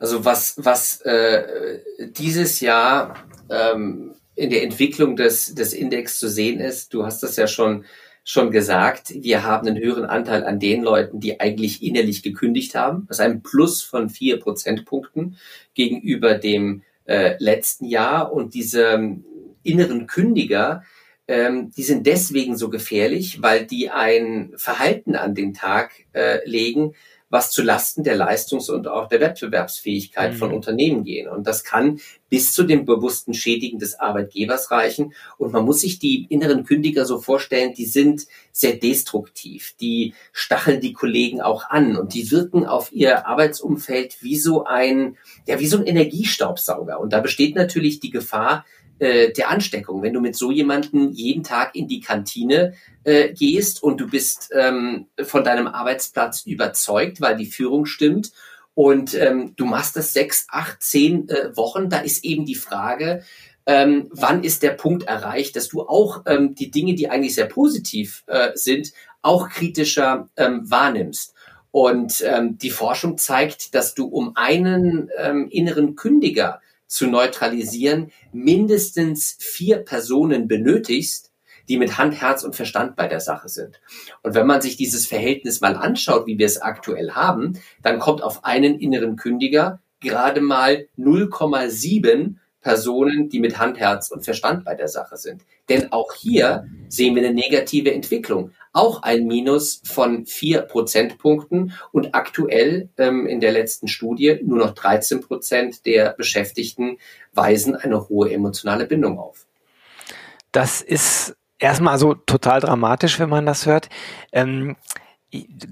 Also 0.00 0.24
was, 0.24 0.54
was 0.56 1.00
äh, 1.02 1.80
dieses 2.10 2.60
Jahr 2.60 3.14
ähm, 3.50 4.14
in 4.38 4.50
der 4.50 4.62
Entwicklung 4.62 5.16
des, 5.16 5.54
des 5.54 5.72
Index 5.72 6.18
zu 6.18 6.28
sehen 6.28 6.60
ist. 6.60 6.94
Du 6.94 7.04
hast 7.04 7.22
das 7.22 7.36
ja 7.36 7.48
schon, 7.48 7.84
schon 8.22 8.52
gesagt. 8.52 9.12
Wir 9.14 9.42
haben 9.42 9.66
einen 9.66 9.82
höheren 9.82 10.04
Anteil 10.04 10.44
an 10.44 10.60
den 10.60 10.82
Leuten, 10.82 11.18
die 11.18 11.40
eigentlich 11.40 11.82
innerlich 11.82 12.22
gekündigt 12.22 12.76
haben. 12.76 13.06
Das 13.08 13.18
ist 13.18 13.24
ein 13.24 13.42
Plus 13.42 13.82
von 13.82 14.08
vier 14.08 14.38
Prozentpunkten 14.38 15.36
gegenüber 15.74 16.34
dem 16.34 16.82
äh, 17.04 17.34
letzten 17.38 17.86
Jahr. 17.86 18.32
Und 18.32 18.54
diese 18.54 18.84
ähm, 18.84 19.24
inneren 19.64 20.06
Kündiger, 20.06 20.84
ähm, 21.26 21.72
die 21.76 21.82
sind 21.82 22.06
deswegen 22.06 22.56
so 22.56 22.70
gefährlich, 22.70 23.42
weil 23.42 23.66
die 23.66 23.90
ein 23.90 24.52
Verhalten 24.56 25.16
an 25.16 25.34
den 25.34 25.52
Tag 25.52 25.90
äh, 26.12 26.48
legen, 26.48 26.94
was 27.30 27.50
zu 27.50 27.62
Lasten 27.62 28.04
der 28.04 28.16
Leistungs- 28.16 28.70
und 28.70 28.88
auch 28.88 29.08
der 29.08 29.20
Wettbewerbsfähigkeit 29.20 30.34
mhm. 30.34 30.36
von 30.36 30.52
Unternehmen 30.52 31.04
gehen. 31.04 31.28
Und 31.28 31.46
das 31.46 31.62
kann 31.62 32.00
bis 32.30 32.52
zu 32.52 32.64
dem 32.64 32.84
bewussten 32.84 33.34
Schädigen 33.34 33.78
des 33.78 33.98
Arbeitgebers 33.98 34.70
reichen. 34.70 35.12
Und 35.36 35.52
man 35.52 35.64
muss 35.64 35.80
sich 35.80 35.98
die 35.98 36.26
inneren 36.28 36.64
Kündiger 36.64 37.04
so 37.04 37.18
vorstellen, 37.18 37.74
die 37.74 37.86
sind 37.86 38.26
sehr 38.52 38.76
destruktiv. 38.76 39.74
Die 39.80 40.14
stacheln 40.32 40.80
die 40.80 40.92
Kollegen 40.92 41.40
auch 41.40 41.68
an 41.68 41.96
und 41.96 42.14
die 42.14 42.30
wirken 42.30 42.66
auf 42.66 42.92
ihr 42.92 43.26
Arbeitsumfeld 43.26 44.22
wie 44.22 44.36
so 44.36 44.64
ein, 44.64 45.16
ja, 45.46 45.60
wie 45.60 45.66
so 45.66 45.78
ein 45.78 45.86
Energiestaubsauger. 45.86 47.00
Und 47.00 47.12
da 47.12 47.20
besteht 47.20 47.54
natürlich 47.54 48.00
die 48.00 48.10
Gefahr, 48.10 48.64
äh, 48.98 49.32
der 49.32 49.50
Ansteckung. 49.50 50.02
Wenn 50.02 50.12
du 50.12 50.20
mit 50.20 50.36
so 50.36 50.50
jemanden 50.50 51.12
jeden 51.12 51.42
Tag 51.42 51.74
in 51.74 51.88
die 51.88 52.00
Kantine 52.00 52.74
äh, 53.04 53.32
gehst 53.32 53.82
und 53.82 54.00
du 54.00 54.08
bist 54.08 54.50
ähm, 54.54 55.06
von 55.22 55.44
deinem 55.44 55.66
Arbeitsplatz 55.66 56.46
überzeugt, 56.46 57.20
weil 57.20 57.36
die 57.36 57.46
Führung 57.46 57.86
stimmt 57.86 58.32
und 58.74 59.14
ähm, 59.14 59.54
du 59.56 59.64
machst 59.64 59.96
das 59.96 60.12
sechs, 60.12 60.46
acht, 60.50 60.82
zehn 60.82 61.28
äh, 61.28 61.56
Wochen, 61.56 61.90
da 61.90 61.98
ist 61.98 62.24
eben 62.24 62.44
die 62.44 62.54
Frage, 62.54 63.24
ähm, 63.66 64.08
wann 64.12 64.44
ist 64.44 64.62
der 64.62 64.70
Punkt 64.70 65.02
erreicht, 65.02 65.56
dass 65.56 65.68
du 65.68 65.82
auch 65.82 66.22
ähm, 66.26 66.54
die 66.54 66.70
Dinge, 66.70 66.94
die 66.94 67.10
eigentlich 67.10 67.34
sehr 67.34 67.46
positiv 67.46 68.24
äh, 68.26 68.52
sind, 68.54 68.92
auch 69.20 69.48
kritischer 69.48 70.28
ähm, 70.36 70.70
wahrnimmst. 70.70 71.34
Und 71.70 72.22
ähm, 72.24 72.56
die 72.56 72.70
Forschung 72.70 73.18
zeigt, 73.18 73.74
dass 73.74 73.94
du 73.94 74.06
um 74.06 74.36
einen 74.36 75.10
ähm, 75.18 75.48
inneren 75.50 75.96
Kündiger 75.96 76.60
zu 76.88 77.06
neutralisieren, 77.06 78.10
mindestens 78.32 79.36
vier 79.38 79.78
Personen 79.78 80.48
benötigst, 80.48 81.30
die 81.68 81.76
mit 81.76 81.98
Hand, 81.98 82.20
Herz 82.20 82.42
und 82.42 82.56
Verstand 82.56 82.96
bei 82.96 83.06
der 83.06 83.20
Sache 83.20 83.48
sind. 83.48 83.80
Und 84.22 84.34
wenn 84.34 84.46
man 84.46 84.62
sich 84.62 84.76
dieses 84.76 85.06
Verhältnis 85.06 85.60
mal 85.60 85.76
anschaut, 85.76 86.26
wie 86.26 86.38
wir 86.38 86.46
es 86.46 86.60
aktuell 86.60 87.12
haben, 87.12 87.60
dann 87.82 87.98
kommt 87.98 88.22
auf 88.22 88.44
einen 88.44 88.80
inneren 88.80 89.16
Kündiger 89.16 89.80
gerade 90.00 90.40
mal 90.40 90.88
0,7 90.96 92.36
Personen, 92.60 93.28
die 93.28 93.40
mit 93.40 93.58
Hand, 93.58 93.78
Herz 93.78 94.10
und 94.10 94.24
Verstand 94.24 94.64
bei 94.64 94.74
der 94.74 94.88
Sache 94.88 95.16
sind. 95.16 95.42
Denn 95.68 95.92
auch 95.92 96.12
hier 96.14 96.66
sehen 96.88 97.14
wir 97.14 97.24
eine 97.24 97.34
negative 97.34 97.92
Entwicklung. 97.92 98.52
Auch 98.72 99.02
ein 99.02 99.26
Minus 99.26 99.80
von 99.84 100.26
vier 100.26 100.62
Prozentpunkten 100.62 101.72
und 101.92 102.14
aktuell 102.14 102.88
ähm, 102.98 103.26
in 103.26 103.40
der 103.40 103.52
letzten 103.52 103.88
Studie 103.88 104.40
nur 104.42 104.58
noch 104.58 104.72
13 104.72 105.20
Prozent 105.20 105.86
der 105.86 106.14
Beschäftigten 106.14 106.98
weisen 107.32 107.76
eine 107.76 108.08
hohe 108.08 108.32
emotionale 108.32 108.86
Bindung 108.86 109.18
auf. 109.18 109.46
Das 110.52 110.82
ist 110.82 111.36
erstmal 111.58 111.98
so 111.98 112.14
total 112.14 112.60
dramatisch, 112.60 113.18
wenn 113.18 113.28
man 113.28 113.46
das 113.46 113.66
hört. 113.66 113.88
Ähm, 114.32 114.76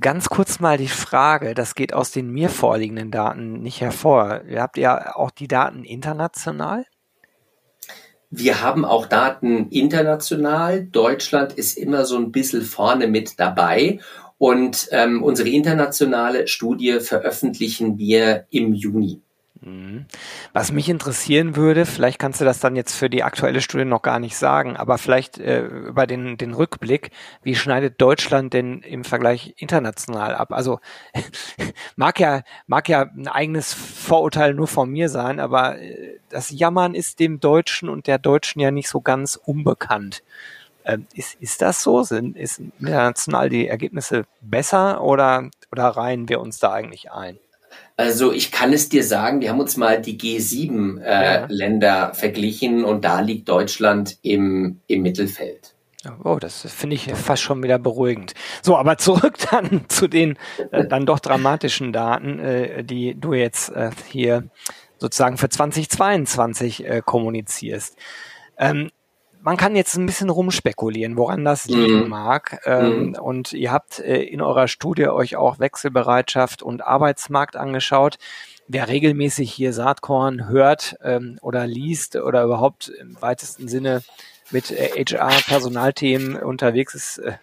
Ganz 0.00 0.28
kurz 0.28 0.60
mal 0.60 0.76
die 0.76 0.88
Frage, 0.88 1.54
das 1.54 1.74
geht 1.74 1.94
aus 1.94 2.10
den 2.10 2.30
mir 2.30 2.50
vorliegenden 2.50 3.10
Daten 3.10 3.62
nicht 3.62 3.80
hervor. 3.80 4.42
Habt 4.54 4.76
ihr 4.76 5.16
auch 5.16 5.30
die 5.30 5.48
Daten 5.48 5.84
international? 5.84 6.84
Wir 8.28 8.60
haben 8.60 8.84
auch 8.84 9.06
Daten 9.06 9.68
international. 9.70 10.84
Deutschland 10.84 11.54
ist 11.54 11.78
immer 11.78 12.04
so 12.04 12.16
ein 12.18 12.32
bisschen 12.32 12.62
vorne 12.62 13.06
mit 13.06 13.40
dabei. 13.40 14.00
Und 14.36 14.88
ähm, 14.90 15.22
unsere 15.22 15.48
internationale 15.48 16.46
Studie 16.46 17.00
veröffentlichen 17.00 17.96
wir 17.96 18.46
im 18.50 18.74
Juni. 18.74 19.22
Mhm. 19.66 20.06
Was 20.52 20.70
mich 20.70 20.88
interessieren 20.88 21.56
würde, 21.56 21.86
vielleicht 21.86 22.20
kannst 22.20 22.40
du 22.40 22.44
das 22.44 22.60
dann 22.60 22.76
jetzt 22.76 22.94
für 22.94 23.10
die 23.10 23.24
aktuelle 23.24 23.60
Studie 23.60 23.84
noch 23.84 24.00
gar 24.00 24.20
nicht 24.20 24.36
sagen, 24.36 24.76
aber 24.76 24.96
vielleicht 24.96 25.38
äh, 25.38 25.62
über 25.66 26.06
den, 26.06 26.36
den 26.36 26.54
Rückblick, 26.54 27.10
wie 27.42 27.56
schneidet 27.56 28.00
Deutschland 28.00 28.52
denn 28.54 28.80
im 28.82 29.02
Vergleich 29.02 29.54
international 29.56 30.36
ab? 30.36 30.52
Also 30.52 30.78
mag 31.96 32.20
ja, 32.20 32.42
mag 32.68 32.88
ja 32.88 33.10
ein 33.16 33.26
eigenes 33.26 33.74
Vorurteil 33.74 34.54
nur 34.54 34.68
von 34.68 34.88
mir 34.88 35.08
sein, 35.08 35.40
aber 35.40 35.80
äh, 35.80 36.20
das 36.28 36.50
Jammern 36.50 36.94
ist 36.94 37.18
dem 37.18 37.40
Deutschen 37.40 37.88
und 37.88 38.06
der 38.06 38.18
Deutschen 38.18 38.60
ja 38.60 38.70
nicht 38.70 38.88
so 38.88 39.00
ganz 39.00 39.34
unbekannt. 39.34 40.22
Ähm, 40.84 41.08
ist, 41.12 41.34
ist 41.40 41.60
das 41.60 41.82
so? 41.82 42.04
Sind 42.04 42.36
ist 42.36 42.60
international 42.78 43.48
die 43.48 43.66
Ergebnisse 43.66 44.26
besser 44.40 45.02
oder, 45.02 45.50
oder 45.72 45.88
reihen 45.88 46.28
wir 46.28 46.40
uns 46.40 46.60
da 46.60 46.72
eigentlich 46.72 47.10
ein? 47.10 47.40
Also 47.96 48.32
ich 48.32 48.52
kann 48.52 48.72
es 48.74 48.90
dir 48.90 49.02
sagen, 49.02 49.40
wir 49.40 49.48
haben 49.48 49.60
uns 49.60 49.76
mal 49.78 50.00
die 50.00 50.18
G7-Länder 50.18 51.86
äh, 51.86 52.08
ja. 52.08 52.12
verglichen 52.12 52.84
und 52.84 53.04
da 53.04 53.20
liegt 53.20 53.48
Deutschland 53.48 54.18
im, 54.22 54.80
im 54.86 55.02
Mittelfeld. 55.02 55.74
Oh, 56.22 56.36
das 56.38 56.62
finde 56.72 56.94
ich 56.94 57.12
fast 57.14 57.42
schon 57.42 57.62
wieder 57.62 57.78
beruhigend. 57.78 58.34
So, 58.62 58.76
aber 58.76 58.98
zurück 58.98 59.36
dann 59.50 59.86
zu 59.88 60.08
den 60.08 60.38
äh, 60.70 60.86
dann 60.86 61.06
doch 61.06 61.20
dramatischen 61.20 61.92
Daten, 61.92 62.38
äh, 62.38 62.84
die 62.84 63.18
du 63.18 63.32
jetzt 63.32 63.70
äh, 63.70 63.90
hier 64.10 64.44
sozusagen 64.98 65.38
für 65.38 65.48
2022 65.48 66.84
äh, 66.84 67.02
kommunizierst. 67.04 67.96
Ähm, 68.58 68.90
man 69.46 69.56
kann 69.56 69.76
jetzt 69.76 69.94
ein 69.94 70.06
bisschen 70.06 70.28
rumspekulieren, 70.28 71.16
woran 71.16 71.44
das 71.44 71.66
liegen 71.66 72.02
mhm. 72.02 72.08
mag. 72.08 72.60
Ähm, 72.64 73.10
mhm. 73.10 73.14
Und 73.14 73.52
ihr 73.52 73.70
habt 73.70 74.00
äh, 74.00 74.20
in 74.24 74.42
eurer 74.42 74.66
Studie 74.66 75.06
euch 75.06 75.36
auch 75.36 75.60
Wechselbereitschaft 75.60 76.64
und 76.64 76.82
Arbeitsmarkt 76.82 77.54
angeschaut. 77.54 78.16
Wer 78.66 78.88
regelmäßig 78.88 79.52
hier 79.52 79.72
Saatkorn 79.72 80.48
hört 80.48 80.96
ähm, 81.00 81.38
oder 81.42 81.64
liest 81.64 82.16
oder 82.16 82.42
überhaupt 82.42 82.88
im 82.88 83.22
weitesten 83.22 83.68
Sinne 83.68 84.02
mit 84.50 84.72
äh, 84.72 85.04
HR-Personalthemen 85.04 86.34
unterwegs 86.34 86.96
ist, 86.96 87.18
äh, 87.18 87.34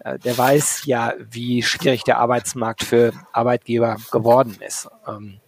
äh, 0.00 0.18
der 0.18 0.36
weiß 0.36 0.86
ja, 0.86 1.14
wie 1.30 1.62
schwierig 1.62 2.02
der 2.02 2.18
Arbeitsmarkt 2.18 2.82
für 2.82 3.12
Arbeitgeber 3.32 3.98
geworden 4.10 4.56
ist. 4.66 4.88
Ähm, 5.06 5.38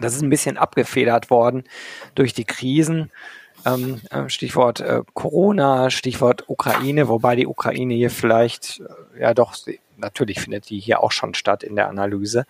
das 0.00 0.14
ist 0.14 0.22
ein 0.22 0.30
bisschen 0.30 0.56
abgefedert 0.56 1.28
worden 1.28 1.64
durch 2.14 2.32
die 2.32 2.46
Krisen. 2.46 3.10
Ähm, 3.64 4.00
äh, 4.10 4.28
Stichwort 4.28 4.80
äh, 4.80 5.02
Corona, 5.14 5.90
Stichwort 5.90 6.44
Ukraine, 6.48 7.08
wobei 7.08 7.36
die 7.36 7.46
Ukraine 7.46 7.94
hier 7.94 8.10
vielleicht, 8.10 8.80
äh, 9.16 9.20
ja 9.22 9.34
doch, 9.34 9.54
natürlich 9.96 10.40
findet 10.40 10.68
die 10.68 10.80
hier 10.80 11.02
auch 11.02 11.12
schon 11.12 11.34
statt 11.34 11.62
in 11.62 11.76
der 11.76 11.88
Analyse. 11.88 12.44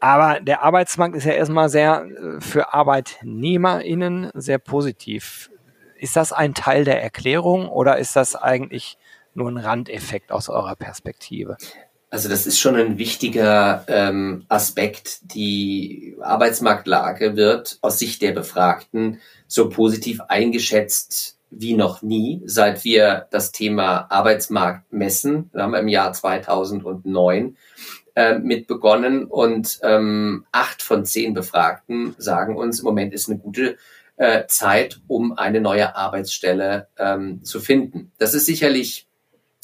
Aber 0.00 0.40
der 0.40 0.62
Arbeitsmarkt 0.62 1.16
ist 1.16 1.24
ja 1.24 1.32
erstmal 1.32 1.68
sehr 1.68 2.04
äh, 2.04 2.40
für 2.40 2.74
ArbeitnehmerInnen 2.74 4.30
sehr 4.34 4.58
positiv. 4.58 5.50
Ist 5.98 6.16
das 6.16 6.32
ein 6.32 6.54
Teil 6.54 6.84
der 6.84 7.02
Erklärung 7.02 7.68
oder 7.68 7.98
ist 7.98 8.16
das 8.16 8.36
eigentlich 8.36 8.98
nur 9.34 9.50
ein 9.50 9.58
Randeffekt 9.58 10.32
aus 10.32 10.48
eurer 10.48 10.76
Perspektive? 10.76 11.56
Also 12.08 12.28
das 12.28 12.46
ist 12.46 12.58
schon 12.58 12.76
ein 12.76 12.98
wichtiger 12.98 13.84
ähm, 13.88 14.44
Aspekt. 14.48 15.34
Die 15.34 16.16
Arbeitsmarktlage 16.20 17.36
wird 17.36 17.78
aus 17.80 17.98
Sicht 17.98 18.22
der 18.22 18.32
Befragten 18.32 19.20
so 19.48 19.68
positiv 19.68 20.20
eingeschätzt 20.28 21.36
wie 21.50 21.74
noch 21.74 22.02
nie, 22.02 22.42
seit 22.44 22.84
wir 22.84 23.26
das 23.30 23.52
Thema 23.52 24.06
Arbeitsmarkt 24.10 24.92
messen. 24.92 25.50
Wir 25.52 25.62
haben 25.62 25.74
im 25.74 25.88
Jahr 25.88 26.12
2009 26.12 27.56
äh, 28.14 28.38
mit 28.38 28.66
begonnen 28.66 29.24
und 29.24 29.78
ähm, 29.82 30.44
acht 30.52 30.82
von 30.82 31.04
zehn 31.04 31.34
Befragten 31.34 32.14
sagen 32.18 32.56
uns, 32.56 32.80
im 32.80 32.84
Moment 32.84 33.14
ist 33.14 33.28
eine 33.28 33.38
gute 33.38 33.76
äh, 34.16 34.46
Zeit, 34.46 35.00
um 35.06 35.36
eine 35.38 35.60
neue 35.60 35.94
Arbeitsstelle 35.94 36.88
ähm, 36.98 37.44
zu 37.44 37.60
finden. 37.60 38.12
Das 38.18 38.34
ist 38.34 38.46
sicherlich 38.46 39.06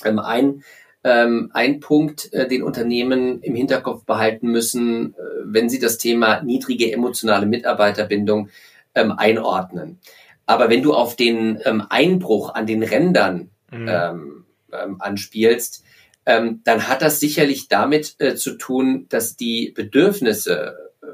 ähm, 0.04 0.18
ein 0.18 0.62
ähm, 1.04 1.50
ein 1.52 1.80
Punkt, 1.80 2.32
äh, 2.32 2.46
den 2.46 2.62
Unternehmen 2.62 3.42
im 3.42 3.54
Hinterkopf 3.54 4.04
behalten 4.04 4.48
müssen, 4.48 5.14
äh, 5.14 5.18
wenn 5.44 5.68
sie 5.68 5.78
das 5.78 5.98
Thema 5.98 6.42
niedrige 6.42 6.92
emotionale 6.92 7.46
Mitarbeiterbindung 7.46 8.50
ähm, 8.94 9.12
einordnen. 9.12 9.98
Aber 10.46 10.70
wenn 10.70 10.82
du 10.82 10.94
auf 10.94 11.16
den 11.16 11.60
ähm, 11.64 11.84
Einbruch 11.88 12.54
an 12.54 12.66
den 12.66 12.82
Rändern 12.82 13.50
mhm. 13.70 13.88
ähm, 13.88 14.44
ähm, 14.72 14.96
anspielst, 15.00 15.84
ähm, 16.24 16.60
dann 16.64 16.88
hat 16.88 17.02
das 17.02 17.18
sicherlich 17.18 17.68
damit 17.68 18.14
äh, 18.18 18.36
zu 18.36 18.56
tun, 18.56 19.06
dass 19.08 19.36
die 19.36 19.72
Bedürfnisse 19.74 20.76
äh, 21.02 21.06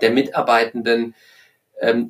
der 0.00 0.10
Mitarbeitenden 0.10 1.14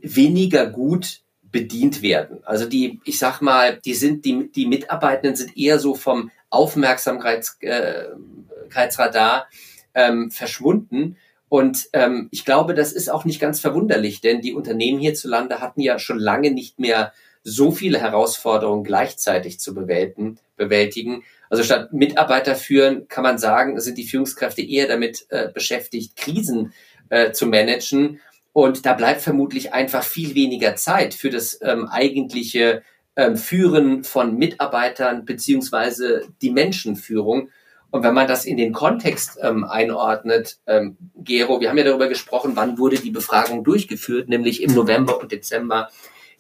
weniger 0.01 0.69
gut 0.69 1.23
bedient 1.43 2.01
werden. 2.01 2.39
Also 2.45 2.67
die, 2.67 3.01
ich 3.05 3.19
sag 3.19 3.41
mal, 3.41 3.81
die 3.85 3.95
sind, 3.95 4.25
die, 4.25 4.53
die 4.53 4.67
Mitarbeitenden 4.67 5.35
sind 5.35 5.57
eher 5.57 5.81
so 5.81 5.97
vom 5.97 6.31
Aufmerksamkeitsradar 6.51 9.47
äh, 9.95 10.09
ähm, 10.09 10.31
verschwunden 10.31 11.17
und 11.49 11.89
ähm, 11.93 12.29
ich 12.33 12.45
glaube, 12.45 12.75
das 12.75 12.93
ist 12.93 13.09
auch 13.09 13.25
nicht 13.25 13.41
ganz 13.41 13.61
verwunderlich, 13.61 14.21
denn 14.21 14.41
die 14.41 14.55
Unternehmen 14.55 14.99
hierzulande 14.99 15.61
hatten 15.61 15.81
ja 15.81 15.99
schon 15.99 16.19
lange 16.19 16.51
nicht 16.51 16.79
mehr 16.79 17.13
so 17.45 17.71
viele 17.71 18.01
Herausforderungen 18.01 18.83
gleichzeitig 18.83 19.61
zu 19.61 19.73
bewältigen. 19.73 20.39
bewältigen. 20.57 21.23
Also 21.49 21.63
statt 21.63 21.93
Mitarbeiter 21.93 22.57
führen, 22.57 23.07
kann 23.07 23.23
man 23.23 23.39
sagen, 23.39 23.79
sind 23.81 23.99
die 23.99 24.09
Führungskräfte 24.09 24.63
eher 24.63 24.89
damit 24.89 25.27
äh, 25.29 25.49
beschäftigt, 25.53 26.17
Krisen 26.17 26.73
äh, 27.09 27.31
zu 27.31 27.47
managen. 27.47 28.21
Und 28.53 28.85
da 28.85 28.95
bleibt 28.95 29.21
vermutlich 29.21 29.73
einfach 29.73 30.03
viel 30.03 30.35
weniger 30.35 30.75
Zeit 30.75 31.15
für 31.15 31.31
das 31.31 31.61
ähm, 31.63 31.87
eigentliche 31.87 32.83
ähm, 33.17 33.37
Führen 33.37 34.05
von 34.05 34.37
Mitarbeitern 34.37 35.25
beziehungsweise 35.25 36.29
die 36.43 36.51
Menschenführung. 36.51 37.49
Und 37.91 38.03
wenn 38.03 38.15
man 38.15 38.29
das 38.29 38.45
in 38.45 38.57
den 38.57 38.73
Kontext 38.73 39.39
ähm, 39.41 39.65
einordnet, 39.65 40.59
ähm, 40.67 40.97
Gero, 41.17 41.61
wir 41.61 41.71
haben 41.71 41.79
ja 41.79 41.85
darüber 41.85 42.09
gesprochen, 42.09 42.53
wann 42.55 42.79
wurde 42.79 42.99
die 42.99 43.11
Befragung 43.11 43.65
durchgeführt, 43.65 44.29
nämlich 44.29 44.63
im 44.63 44.75
November 44.75 45.19
und 45.19 45.33
Dezember 45.33 45.89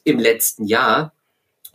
im 0.04 0.18
letzten 0.18 0.66
Jahr. 0.66 1.12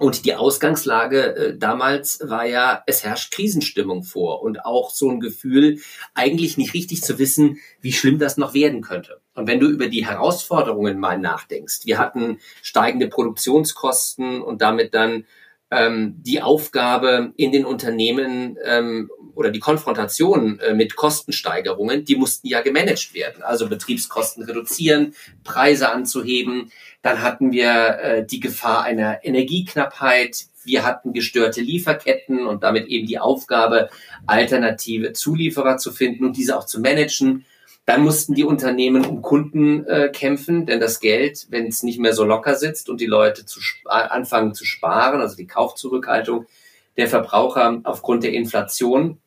Und 0.01 0.25
die 0.25 0.33
Ausgangslage 0.33 1.35
äh, 1.35 1.57
damals 1.59 2.21
war 2.23 2.43
ja, 2.43 2.81
es 2.87 3.03
herrscht 3.03 3.31
Krisenstimmung 3.31 4.01
vor 4.01 4.41
und 4.41 4.65
auch 4.65 4.89
so 4.89 5.11
ein 5.11 5.19
Gefühl, 5.19 5.77
eigentlich 6.15 6.57
nicht 6.57 6.73
richtig 6.73 7.03
zu 7.03 7.19
wissen, 7.19 7.59
wie 7.81 7.93
schlimm 7.93 8.17
das 8.17 8.35
noch 8.35 8.55
werden 8.55 8.81
könnte. 8.81 9.21
Und 9.35 9.45
wenn 9.45 9.59
du 9.59 9.67
über 9.67 9.89
die 9.89 10.03
Herausforderungen 10.03 10.97
mal 10.97 11.19
nachdenkst, 11.19 11.81
wir 11.85 11.99
hatten 11.99 12.39
steigende 12.63 13.09
Produktionskosten 13.09 14.41
und 14.41 14.63
damit 14.63 14.95
dann 14.95 15.25
ähm, 15.69 16.15
die 16.17 16.41
Aufgabe 16.41 17.33
in 17.37 17.51
den 17.51 17.65
Unternehmen 17.65 18.57
ähm, 18.65 19.09
oder 19.35 19.51
die 19.51 19.59
Konfrontation 19.59 20.59
äh, 20.59 20.73
mit 20.73 20.95
Kostensteigerungen, 20.95 22.03
die 22.05 22.15
mussten 22.15 22.47
ja 22.47 22.61
gemanagt 22.61 23.13
werden. 23.13 23.41
Also 23.41 23.69
Betriebskosten 23.69 24.43
reduzieren, 24.43 25.13
Preise 25.43 25.91
anzuheben. 25.91 26.71
Dann 27.01 27.21
hatten 27.21 27.51
wir 27.51 27.99
äh, 27.99 28.25
die 28.25 28.39
Gefahr 28.39 28.83
einer 28.83 29.23
Energieknappheit. 29.23 30.45
Wir 30.63 30.85
hatten 30.85 31.13
gestörte 31.13 31.61
Lieferketten 31.61 32.45
und 32.45 32.63
damit 32.63 32.87
eben 32.87 33.07
die 33.07 33.19
Aufgabe, 33.19 33.89
alternative 34.27 35.13
Zulieferer 35.13 35.77
zu 35.77 35.91
finden 35.91 36.25
und 36.25 36.37
diese 36.37 36.57
auch 36.57 36.65
zu 36.65 36.79
managen. 36.79 37.45
Dann 37.85 38.03
mussten 38.03 38.35
die 38.35 38.43
Unternehmen 38.43 39.03
um 39.05 39.23
Kunden 39.23 39.85
äh, 39.85 40.09
kämpfen, 40.13 40.67
denn 40.67 40.79
das 40.79 40.99
Geld, 40.99 41.47
wenn 41.49 41.67
es 41.67 41.81
nicht 41.81 41.99
mehr 41.99 42.13
so 42.13 42.23
locker 42.23 42.55
sitzt 42.55 42.89
und 42.89 43.01
die 43.01 43.07
Leute 43.07 43.45
zu 43.45 43.59
anfangen 43.85 44.53
zu 44.53 44.65
sparen, 44.65 45.19
also 45.19 45.35
die 45.35 45.47
Kaufzurückhaltung 45.47 46.45
der 46.97 47.07
Verbraucher 47.07 47.81
aufgrund 47.83 48.23
der 48.23 48.33
Inflation, 48.33 49.17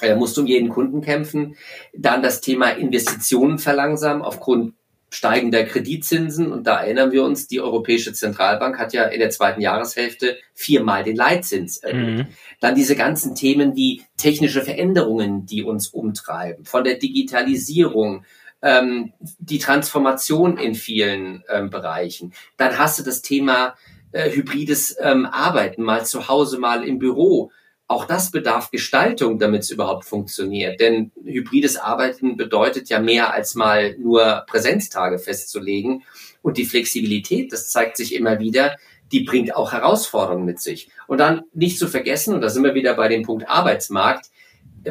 äh, 0.00 0.16
musste 0.16 0.40
um 0.40 0.46
jeden 0.48 0.70
Kunden 0.70 1.02
kämpfen. 1.02 1.56
Dann 1.94 2.22
das 2.22 2.40
Thema 2.40 2.70
Investitionen 2.70 3.58
verlangsamen 3.58 4.22
aufgrund 4.22 4.74
steigender 5.10 5.64
Kreditzinsen. 5.64 6.52
Und 6.52 6.66
da 6.66 6.80
erinnern 6.80 7.12
wir 7.12 7.24
uns, 7.24 7.48
die 7.48 7.60
Europäische 7.60 8.12
Zentralbank 8.12 8.78
hat 8.78 8.92
ja 8.92 9.04
in 9.04 9.18
der 9.18 9.30
zweiten 9.30 9.60
Jahreshälfte 9.60 10.38
viermal 10.54 11.02
den 11.02 11.16
Leitzins 11.16 11.78
erhöht. 11.78 12.18
Mhm. 12.18 12.26
Dann 12.60 12.74
diese 12.74 12.96
ganzen 12.96 13.34
Themen 13.34 13.76
wie 13.76 14.02
technische 14.16 14.62
Veränderungen, 14.62 15.46
die 15.46 15.62
uns 15.62 15.88
umtreiben, 15.88 16.64
von 16.64 16.84
der 16.84 16.94
Digitalisierung, 16.94 18.24
ähm, 18.62 19.12
die 19.38 19.58
Transformation 19.58 20.56
in 20.56 20.74
vielen 20.74 21.42
ähm, 21.48 21.70
Bereichen. 21.70 22.32
Dann 22.56 22.78
hast 22.78 22.98
du 22.98 23.02
das 23.02 23.22
Thema 23.22 23.74
äh, 24.12 24.30
hybrides 24.30 24.96
ähm, 25.00 25.26
Arbeiten, 25.26 25.82
mal 25.82 26.04
zu 26.04 26.28
Hause, 26.28 26.58
mal 26.58 26.84
im 26.84 26.98
Büro. 26.98 27.50
Auch 27.90 28.04
das 28.04 28.30
bedarf 28.30 28.70
Gestaltung, 28.70 29.40
damit 29.40 29.62
es 29.62 29.70
überhaupt 29.70 30.04
funktioniert. 30.04 30.78
Denn 30.78 31.10
hybrides 31.24 31.76
Arbeiten 31.76 32.36
bedeutet 32.36 32.88
ja 32.88 33.00
mehr 33.00 33.34
als 33.34 33.56
mal 33.56 33.96
nur 33.98 34.44
Präsenztage 34.46 35.18
festzulegen. 35.18 36.04
Und 36.40 36.56
die 36.56 36.66
Flexibilität, 36.66 37.52
das 37.52 37.68
zeigt 37.68 37.96
sich 37.96 38.14
immer 38.14 38.38
wieder, 38.38 38.76
die 39.10 39.24
bringt 39.24 39.56
auch 39.56 39.72
Herausforderungen 39.72 40.44
mit 40.44 40.60
sich. 40.60 40.88
Und 41.08 41.18
dann 41.18 41.42
nicht 41.52 41.80
zu 41.80 41.88
vergessen, 41.88 42.32
und 42.32 42.42
da 42.42 42.48
sind 42.48 42.62
wir 42.62 42.74
wieder 42.74 42.94
bei 42.94 43.08
dem 43.08 43.24
Punkt 43.24 43.48
Arbeitsmarkt, 43.48 44.30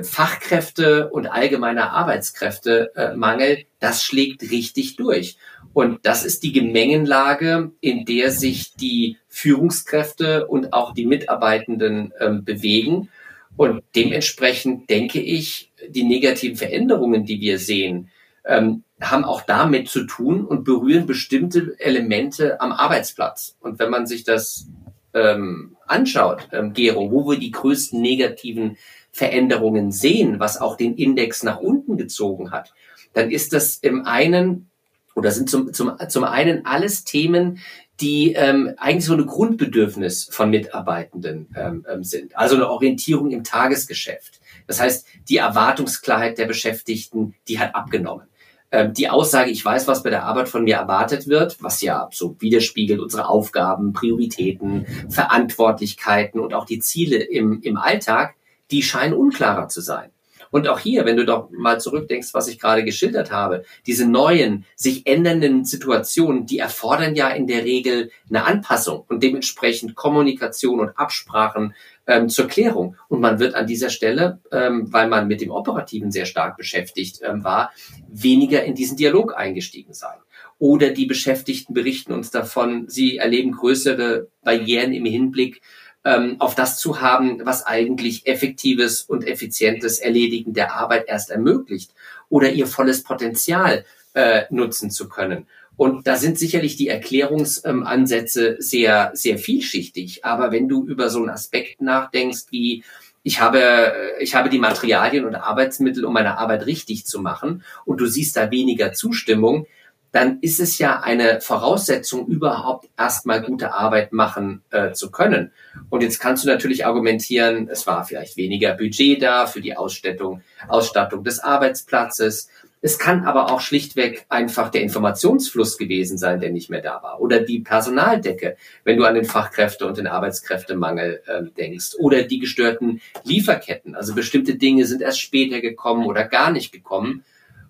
Fachkräfte 0.04 1.10
und 1.10 1.28
allgemeiner 1.28 1.92
Arbeitskräftemangel, 1.92 3.66
das 3.80 4.04
schlägt 4.04 4.44
richtig 4.44 4.96
durch. 4.96 5.38
Und 5.74 6.06
das 6.06 6.26
ist 6.26 6.44
die 6.44 6.52
Gemengenlage, 6.52 7.72
in 7.82 8.06
der 8.06 8.32
sich 8.32 8.74
die 8.74 9.18
Führungskräfte 9.28 10.48
und 10.48 10.74
auch 10.74 10.94
die 10.94 11.06
Mitarbeitenden 11.06 12.14
ähm, 12.20 12.44
bewegen. 12.44 13.10
Und 13.56 13.84
dementsprechend 13.96 14.90
denke 14.90 15.20
ich, 15.20 15.72
die 15.88 16.04
negativen 16.04 16.56
Veränderungen, 16.56 17.26
die 17.26 17.42
wir 17.42 17.60
sehen, 17.60 18.10
ähm, 18.46 18.84
haben 19.02 19.24
auch 19.24 19.42
damit 19.42 19.90
zu 19.90 20.06
tun 20.06 20.46
und 20.46 20.64
berühren 20.64 21.06
bestimmte 21.06 21.76
Elemente 21.80 22.60
am 22.62 22.72
Arbeitsplatz. 22.72 23.56
Und 23.60 23.80
wenn 23.80 23.90
man 23.90 24.08
sich 24.08 24.24
das 24.24 24.68
ähm, 25.14 25.78
anschaut, 25.88 26.48
ähm, 26.52 26.74
Gero, 26.74 27.12
wo 27.12 27.30
wir 27.30 27.40
die 27.40 27.52
größten 27.52 28.02
negativen 28.02 28.78
Veränderungen 29.20 29.92
sehen, 29.92 30.40
was 30.40 30.62
auch 30.62 30.78
den 30.78 30.96
Index 30.96 31.44
nach 31.44 31.60
unten 31.60 31.98
gezogen 31.98 32.52
hat, 32.52 32.74
dann 33.14 33.30
ist 33.30 33.52
das 33.52 33.76
im 33.76 34.06
einen 34.06 34.70
oder 35.14 35.32
sind 35.32 35.50
zum, 35.50 35.74
zum, 35.74 35.92
zum 36.08 36.24
einen 36.24 36.66
alles 36.66 37.04
Themen, 37.04 37.60
die 38.00 38.32
ähm, 38.32 38.76
eigentlich 38.78 39.04
so 39.04 39.14
eine 39.14 39.26
Grundbedürfnis 39.26 40.30
von 40.32 40.50
Mitarbeitenden 40.52 41.54
ähm, 41.54 41.86
ähm, 41.92 42.06
sind. 42.06 42.38
Also 42.38 42.56
eine 42.56 42.70
Orientierung 42.70 43.32
im 43.32 43.44
Tagesgeschäft. 43.44 44.40
Das 44.68 44.80
heißt, 44.80 45.06
die 45.28 45.36
Erwartungsklarheit 45.36 46.38
der 46.38 46.46
Beschäftigten, 46.46 47.36
die 47.50 47.60
hat 47.60 47.76
abgenommen. 47.76 48.28
Ähm, 48.72 48.94
die 48.94 49.10
Aussage, 49.10 49.52
ich 49.52 49.66
weiß, 49.66 49.86
was 49.90 50.02
bei 50.02 50.12
der 50.12 50.24
Arbeit 50.24 50.48
von 50.48 50.64
mir 50.64 50.78
erwartet 50.78 51.28
wird, 51.28 51.62
was 51.62 51.82
ja 51.82 52.08
so 52.14 52.38
widerspiegelt 52.40 53.02
unsere 53.02 53.28
Aufgaben, 53.28 53.92
Prioritäten, 53.92 54.86
Verantwortlichkeiten 55.10 56.40
und 56.40 56.54
auch 56.54 56.66
die 56.66 56.80
Ziele 56.80 57.18
im, 57.18 57.60
im 57.64 57.76
Alltag, 57.76 58.36
die 58.72 58.84
scheinen 58.84 59.14
unklarer 59.14 59.68
zu 59.68 59.82
sein. 59.82 60.12
Und 60.52 60.68
auch 60.68 60.80
hier, 60.80 61.06
wenn 61.06 61.18
du 61.18 61.26
doch 61.26 61.50
mal 61.52 61.80
zurückdenkst, 61.80 62.34
was 62.34 62.48
ich 62.48 62.60
gerade 62.60 62.84
geschildert 62.84 63.32
habe, 63.32 63.64
diese 63.86 64.08
neuen, 64.08 64.66
sich 64.76 65.06
ändernden 65.06 65.66
Situationen, 65.66 66.46
die 66.46 66.60
erfordern 66.60 67.16
ja 67.16 67.30
in 67.30 67.48
der 67.48 67.64
Regel 67.66 68.12
eine 68.30 68.46
Anpassung 68.46 69.06
und 69.08 69.22
dementsprechend 69.22 69.96
Kommunikation 69.96 70.80
und 70.80 70.98
Absprachen 70.98 71.76
ähm, 72.08 72.30
zur 72.30 72.48
Klärung. 72.48 72.96
Und 73.08 73.22
man 73.22 73.40
wird 73.40 73.54
an 73.54 73.68
dieser 73.68 73.90
Stelle, 73.90 74.40
ähm, 74.52 74.92
weil 74.92 75.08
man 75.08 75.28
mit 75.28 75.42
dem 75.42 75.52
Operativen 75.52 76.12
sehr 76.12 76.26
stark 76.26 76.58
beschäftigt 76.58 77.20
ähm, 77.24 77.44
war, 77.44 77.72
weniger 78.08 78.64
in 78.64 78.76
diesen 78.76 78.98
Dialog 78.98 79.38
eingestiegen 79.38 79.94
sein. 79.94 80.18
Oder 80.58 80.90
die 80.90 81.06
Beschäftigten 81.06 81.74
berichten 81.74 82.12
uns 82.12 82.32
davon, 82.32 82.90
sie 82.90 83.18
erleben 83.18 83.54
größere 83.54 84.28
Barrieren 84.44 84.92
im 84.92 85.06
Hinblick 85.06 85.62
ähm, 86.06 86.38
auf 86.40 86.56
das 86.56 86.78
zu 86.78 87.02
haben, 87.02 87.46
was 87.46 87.66
eigentlich 87.66 88.26
effektives 88.28 89.02
und 89.02 89.28
effizientes 89.28 90.00
Erledigen 90.00 90.54
der 90.54 90.74
Arbeit 90.74 91.06
erst 91.08 91.30
ermöglicht 91.30 91.92
oder 92.30 92.52
ihr 92.52 92.68
volles 92.68 93.04
Potenzial 93.04 93.86
äh, 94.14 94.44
nutzen 94.50 94.92
zu 94.92 95.10
können. 95.10 95.48
Und 95.76 96.08
da 96.08 96.18
sind 96.18 96.38
sicherlich 96.38 96.76
die 96.76 96.90
Erklärungsansätze 96.90 98.58
sehr, 98.60 99.12
sehr 99.14 99.38
vielschichtig. 99.38 100.26
Aber 100.26 100.52
wenn 100.52 100.68
du 100.68 100.86
über 100.86 101.10
so 101.10 101.20
einen 101.20 101.30
Aspekt 101.30 101.82
nachdenkst 101.82 102.48
wie 102.50 102.84
ich 103.24 103.40
habe, 103.40 103.94
ich 104.20 104.36
habe 104.36 104.50
die 104.50 104.60
Materialien 104.60 105.26
und 105.26 105.36
Arbeitsmittel, 105.36 106.04
um 106.04 106.14
meine 106.14 106.38
Arbeit 106.38 106.66
richtig 106.66 107.06
zu 107.06 107.22
machen, 107.22 107.64
und 107.86 108.02
du 108.02 108.08
siehst 108.08 108.36
da 108.36 108.52
weniger 108.52 108.92
Zustimmung, 108.92 109.68
dann 110.12 110.40
ist 110.42 110.60
es 110.60 110.80
ja 110.80 111.02
eine 111.02 111.40
Voraussetzung, 111.42 112.28
überhaupt 112.28 112.90
erstmal 112.98 113.42
gute 113.42 113.74
Arbeit 113.74 114.12
machen 114.12 114.64
äh, 114.72 114.92
zu 114.92 115.12
können. 115.12 115.52
Und 115.90 116.02
jetzt 116.02 116.20
kannst 116.20 116.44
du 116.44 116.48
natürlich 116.48 116.86
argumentieren, 116.86 117.70
es 117.70 117.86
war 117.86 118.04
vielleicht 118.06 118.38
weniger 118.38 118.74
Budget 118.74 119.22
da 119.22 119.46
für 119.46 119.62
die 119.62 119.78
Ausstattung, 119.78 120.42
Ausstattung 120.68 121.24
des 121.24 121.40
Arbeitsplatzes. 121.40 122.50
Es 122.82 122.98
kann 122.98 123.26
aber 123.26 123.52
auch 123.52 123.60
schlichtweg 123.60 124.26
einfach 124.30 124.70
der 124.70 124.82
Informationsfluss 124.82 125.78
gewesen 125.78 126.18
sein, 126.18 126.40
der 126.40 126.52
nicht 126.52 126.70
mehr 126.70 126.82
da 126.82 127.04
war. 127.04 127.20
Oder 127.20 127.42
die 127.42 127.60
Personaldecke, 127.60 128.56
wenn 128.86 128.98
du 128.98 129.04
an 129.04 129.16
den 129.16 129.26
Fachkräfte- 129.26 129.86
und 129.86 129.98
den 129.98 130.08
Arbeitskräftemangel 130.08 131.22
äh, 131.28 131.44
denkst. 131.58 131.96
Oder 132.00 132.24
die 132.24 132.40
gestörten 132.40 133.02
Lieferketten. 133.26 133.96
Also 133.96 134.16
bestimmte 134.16 134.56
Dinge 134.56 134.86
sind 134.86 135.02
erst 135.02 135.20
später 135.20 135.60
gekommen 135.60 136.06
oder 136.06 136.24
gar 136.24 136.52
nicht 136.52 136.72
gekommen. 136.72 137.26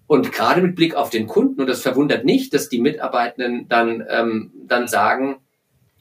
Und 0.10 0.32
gerade 0.32 0.60
mit 0.64 0.76
Blick 0.76 0.96
auf 0.96 1.12
den 1.12 1.28
Kunden, 1.28 1.62
und 1.62 1.68
das 1.68 1.84
verwundert 1.84 2.26
nicht, 2.26 2.52
dass 2.56 2.68
die 2.68 2.82
Mitarbeitenden 2.82 3.68
dann, 3.70 4.04
ähm, 4.10 4.52
dann 4.66 4.88
sagen, 4.88 5.36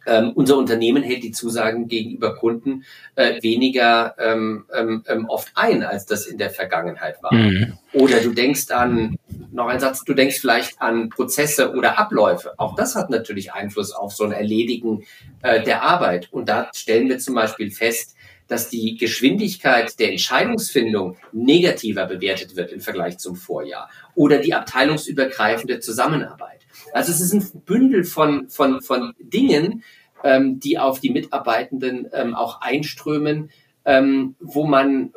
ähm, 0.06 0.32
unser 0.34 0.56
Unternehmen 0.56 1.02
hält 1.02 1.22
die 1.22 1.30
Zusagen 1.30 1.88
gegenüber 1.88 2.34
Kunden 2.34 2.84
äh, 3.16 3.42
weniger 3.42 4.14
ähm, 4.18 4.64
ähm, 4.72 5.04
ähm, 5.06 5.26
oft 5.28 5.52
ein, 5.56 5.82
als 5.82 6.06
das 6.06 6.24
in 6.24 6.38
der 6.38 6.48
Vergangenheit 6.48 7.22
war. 7.22 7.34
Mhm. 7.34 7.74
Oder 7.92 8.20
du 8.20 8.30
denkst 8.30 8.70
an, 8.70 9.18
noch 9.52 9.66
ein 9.66 9.78
Satz, 9.78 10.04
du 10.04 10.14
denkst 10.14 10.40
vielleicht 10.40 10.80
an 10.80 11.10
Prozesse 11.10 11.74
oder 11.74 11.98
Abläufe. 11.98 12.54
Auch 12.56 12.76
das 12.76 12.96
hat 12.96 13.10
natürlich 13.10 13.52
Einfluss 13.52 13.92
auf 13.92 14.14
so 14.14 14.24
ein 14.24 14.32
Erledigen 14.32 15.04
äh, 15.42 15.62
der 15.62 15.82
Arbeit. 15.82 16.28
Und 16.30 16.48
da 16.48 16.70
stellen 16.74 17.10
wir 17.10 17.18
zum 17.18 17.34
Beispiel 17.34 17.70
fest, 17.70 18.14
dass 18.48 18.68
die 18.68 18.96
Geschwindigkeit 18.96 19.98
der 19.98 20.10
Entscheidungsfindung 20.10 21.16
negativer 21.32 22.06
bewertet 22.06 22.56
wird 22.56 22.72
im 22.72 22.80
Vergleich 22.80 23.18
zum 23.18 23.36
Vorjahr 23.36 23.88
oder 24.14 24.38
die 24.38 24.54
abteilungsübergreifende 24.54 25.80
Zusammenarbeit. 25.80 26.66
Also 26.92 27.12
es 27.12 27.20
ist 27.20 27.32
ein 27.32 27.62
Bündel 27.64 28.04
von, 28.04 28.48
von, 28.48 28.80
von 28.80 29.14
Dingen, 29.20 29.84
ähm, 30.24 30.58
die 30.58 30.78
auf 30.78 31.00
die 31.00 31.10
Mitarbeitenden 31.10 32.08
ähm, 32.12 32.34
auch 32.34 32.60
einströmen, 32.60 33.50
ähm, 33.84 34.34
wo 34.40 34.66
man 34.66 35.12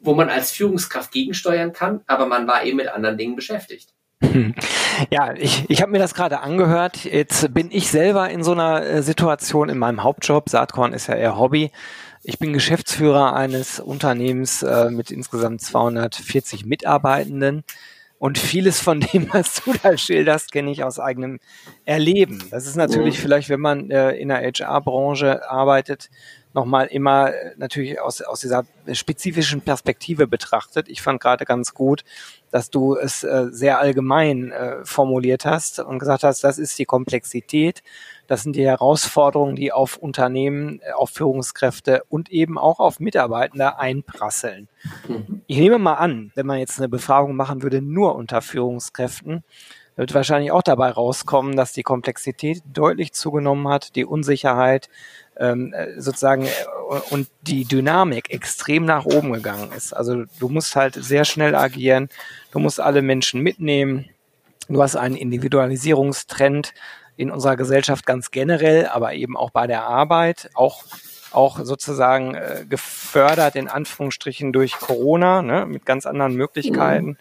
wo 0.00 0.12
man 0.12 0.28
als 0.28 0.52
Führungskraft 0.52 1.12
gegensteuern 1.12 1.72
kann, 1.72 2.02
aber 2.06 2.26
man 2.26 2.46
war 2.46 2.64
eben 2.64 2.76
mit 2.76 2.88
anderen 2.88 3.16
Dingen 3.16 3.36
beschäftigt. 3.36 3.93
Ja, 5.10 5.34
ich, 5.34 5.64
ich 5.68 5.82
habe 5.82 5.92
mir 5.92 5.98
das 5.98 6.14
gerade 6.14 6.40
angehört. 6.40 7.04
Jetzt 7.04 7.52
bin 7.52 7.68
ich 7.70 7.88
selber 7.88 8.30
in 8.30 8.44
so 8.44 8.52
einer 8.52 8.82
äh, 8.82 9.02
Situation 9.02 9.68
in 9.68 9.78
meinem 9.78 10.02
Hauptjob. 10.02 10.48
Saatkorn 10.48 10.92
ist 10.92 11.08
ja 11.08 11.14
eher 11.14 11.36
Hobby. 11.36 11.72
Ich 12.22 12.38
bin 12.38 12.52
Geschäftsführer 12.52 13.34
eines 13.34 13.80
Unternehmens 13.80 14.62
äh, 14.62 14.90
mit 14.90 15.10
insgesamt 15.10 15.60
240 15.62 16.64
Mitarbeitenden. 16.64 17.64
Und 18.18 18.38
vieles 18.38 18.80
von 18.80 19.00
dem, 19.00 19.28
was 19.32 19.62
du 19.62 19.74
da 19.82 19.98
schilderst, 19.98 20.52
kenne 20.52 20.70
ich 20.70 20.84
aus 20.84 20.98
eigenem 21.00 21.40
Erleben. 21.84 22.42
Das 22.50 22.66
ist 22.66 22.76
natürlich 22.76 23.18
mhm. 23.18 23.22
vielleicht, 23.22 23.48
wenn 23.48 23.60
man 23.60 23.90
äh, 23.90 24.12
in 24.12 24.28
der 24.28 24.38
HR-Branche 24.38 25.50
arbeitet, 25.50 26.08
nochmal 26.54 26.86
immer 26.86 27.32
äh, 27.32 27.52
natürlich 27.56 28.00
aus, 28.00 28.22
aus 28.22 28.40
dieser 28.40 28.64
spezifischen 28.92 29.60
Perspektive 29.60 30.26
betrachtet. 30.26 30.88
Ich 30.88 31.02
fand 31.02 31.20
gerade 31.20 31.44
ganz 31.44 31.74
gut, 31.74 32.04
dass 32.50 32.70
du 32.70 32.96
es 32.96 33.24
äh, 33.24 33.48
sehr 33.50 33.78
allgemein 33.78 34.52
äh, 34.52 34.84
formuliert 34.84 35.44
hast 35.44 35.80
und 35.80 35.98
gesagt 35.98 36.22
hast, 36.22 36.44
das 36.44 36.58
ist 36.58 36.78
die 36.78 36.86
Komplexität 36.86 37.82
das 38.26 38.42
sind 38.42 38.56
die 38.56 38.64
Herausforderungen, 38.64 39.56
die 39.56 39.72
auf 39.72 39.96
Unternehmen, 39.96 40.80
äh, 40.82 40.92
auf 40.92 41.10
Führungskräfte 41.10 42.02
und 42.08 42.30
eben 42.30 42.58
auch 42.58 42.80
auf 42.80 43.00
Mitarbeitende 43.00 43.78
einprasseln. 43.78 44.68
Mhm. 45.08 45.42
Ich 45.46 45.58
nehme 45.58 45.78
mal 45.78 45.94
an, 45.94 46.32
wenn 46.34 46.46
man 46.46 46.58
jetzt 46.58 46.78
eine 46.78 46.88
Befragung 46.88 47.36
machen 47.36 47.62
würde, 47.62 47.82
nur 47.82 48.14
unter 48.16 48.40
Führungskräften, 48.42 49.44
wird 49.96 50.12
wahrscheinlich 50.12 50.50
auch 50.50 50.62
dabei 50.62 50.90
rauskommen, 50.90 51.54
dass 51.54 51.72
die 51.72 51.84
Komplexität 51.84 52.62
deutlich 52.72 53.12
zugenommen 53.12 53.68
hat, 53.68 53.94
die 53.94 54.04
Unsicherheit 54.04 54.88
ähm, 55.38 55.72
äh, 55.72 56.00
sozusagen 56.00 56.46
äh, 56.46 56.50
und 57.10 57.28
die 57.42 57.64
Dynamik 57.64 58.30
extrem 58.30 58.84
nach 58.84 59.04
oben 59.04 59.32
gegangen 59.32 59.70
ist. 59.76 59.92
Also 59.92 60.24
du 60.38 60.48
musst 60.48 60.76
halt 60.76 60.94
sehr 60.94 61.24
schnell 61.24 61.54
agieren, 61.54 62.08
du 62.52 62.58
musst 62.58 62.80
alle 62.80 63.02
Menschen 63.02 63.40
mitnehmen, 63.40 64.08
du 64.68 64.82
hast 64.82 64.96
einen 64.96 65.16
Individualisierungstrend, 65.16 66.72
in 67.16 67.30
unserer 67.30 67.56
Gesellschaft 67.56 68.06
ganz 68.06 68.30
generell, 68.32 68.86
aber 68.86 69.14
eben 69.14 69.36
auch 69.36 69.50
bei 69.50 69.66
der 69.66 69.84
Arbeit, 69.84 70.50
auch 70.54 70.84
auch 71.30 71.58
sozusagen 71.64 72.36
äh, 72.36 72.64
gefördert 72.68 73.56
in 73.56 73.68
Anführungsstrichen 73.68 74.52
durch 74.52 74.78
Corona, 74.78 75.42
ne, 75.42 75.66
mit 75.66 75.84
ganz 75.84 76.06
anderen 76.06 76.34
Möglichkeiten, 76.34 77.06
mhm. 77.06 77.16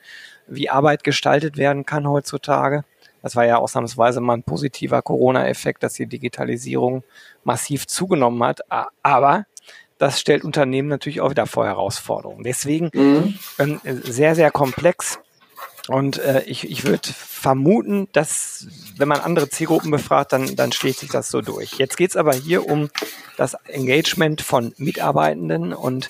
wie 0.47 0.69
Arbeit 0.69 1.03
gestaltet 1.03 1.57
werden 1.57 1.85
kann 1.85 2.07
heutzutage. 2.07 2.83
Das 3.23 3.35
war 3.35 3.45
ja 3.45 3.57
ausnahmsweise 3.57 4.21
mal 4.21 4.33
ein 4.33 4.43
positiver 4.43 5.01
Corona-Effekt, 5.01 5.81
dass 5.81 5.93
die 5.93 6.05
Digitalisierung 6.05 7.03
massiv 7.43 7.87
zugenommen 7.87 8.43
hat. 8.43 8.59
Aber 9.01 9.45
das 9.97 10.19
stellt 10.19 10.43
Unternehmen 10.43 10.89
natürlich 10.89 11.21
auch 11.21 11.29
wieder 11.31 11.47
vor 11.47 11.65
Herausforderungen. 11.65 12.43
Deswegen 12.43 12.91
mhm. 12.93 13.39
ähm, 13.57 13.79
sehr, 13.83 14.35
sehr 14.35 14.51
komplex. 14.51 15.19
Und 15.87 16.17
äh, 16.19 16.43
ich, 16.43 16.69
ich 16.69 16.85
würde 16.85 17.09
vermuten, 17.13 18.07
dass 18.11 18.67
wenn 18.97 19.07
man 19.07 19.19
andere 19.19 19.49
Zielgruppen 19.49 19.91
befragt, 19.91 20.31
dann, 20.31 20.55
dann 20.55 20.71
schlägt 20.71 20.99
sich 20.99 21.09
das 21.09 21.29
so 21.29 21.41
durch. 21.41 21.73
Jetzt 21.73 21.97
geht's 21.97 22.15
aber 22.15 22.33
hier 22.33 22.69
um 22.69 22.89
das 23.37 23.53
Engagement 23.67 24.41
von 24.41 24.73
Mitarbeitenden 24.77 25.73
und 25.73 26.09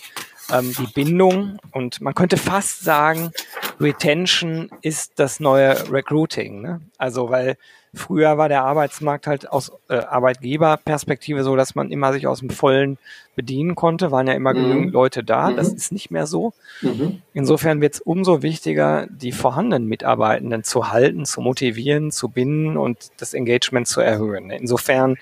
ähm, 0.52 0.74
die 0.78 0.88
Bindung. 0.94 1.60
Und 1.72 2.02
man 2.02 2.14
könnte 2.14 2.38
fast 2.38 2.84
sagen, 2.84 3.32
Retention 3.80 4.70
ist 4.82 5.14
das 5.18 5.40
neue 5.40 5.92
Recruiting. 5.92 6.62
Ne? 6.62 6.82
Also 6.98 7.30
weil 7.30 7.58
Früher 7.96 8.40
war 8.40 8.50
der 8.50 8.64
Arbeitsmarkt 8.64 9.28
halt 9.28 9.48
aus 9.52 9.72
äh, 9.88 9.98
Arbeitgeberperspektive 9.98 11.44
so, 11.44 11.56
dass 11.56 11.76
man 11.76 11.92
immer 11.92 12.12
sich 12.12 12.26
aus 12.26 12.40
dem 12.40 12.50
Vollen 12.50 12.98
bedienen 13.36 13.76
konnte, 13.76 14.10
waren 14.10 14.26
ja 14.26 14.34
immer 14.34 14.56
mhm. 14.56 14.64
genügend 14.64 14.94
Leute 14.94 15.24
da. 15.24 15.52
Mhm. 15.52 15.58
Das 15.58 15.72
ist 15.72 15.92
nicht 15.92 16.10
mehr 16.10 16.26
so. 16.26 16.54
Mhm. 16.82 17.22
Insofern 17.34 17.82
wird 17.82 17.94
es 17.94 18.02
umso 18.02 18.42
wichtiger, 18.42 19.06
die 19.12 19.32
vorhandenen 19.32 19.88
Mitarbeitenden 19.88 20.64
zu 20.64 20.92
halten, 20.92 21.26
zu 21.26 21.42
motivieren, 21.42 22.10
zu 22.10 22.30
binden 22.30 22.78
und 22.78 23.12
das 23.18 23.36
Engagement 23.36 23.88
zu 23.88 24.02
erhöhen. 24.02 24.50
Insofern 24.50 25.18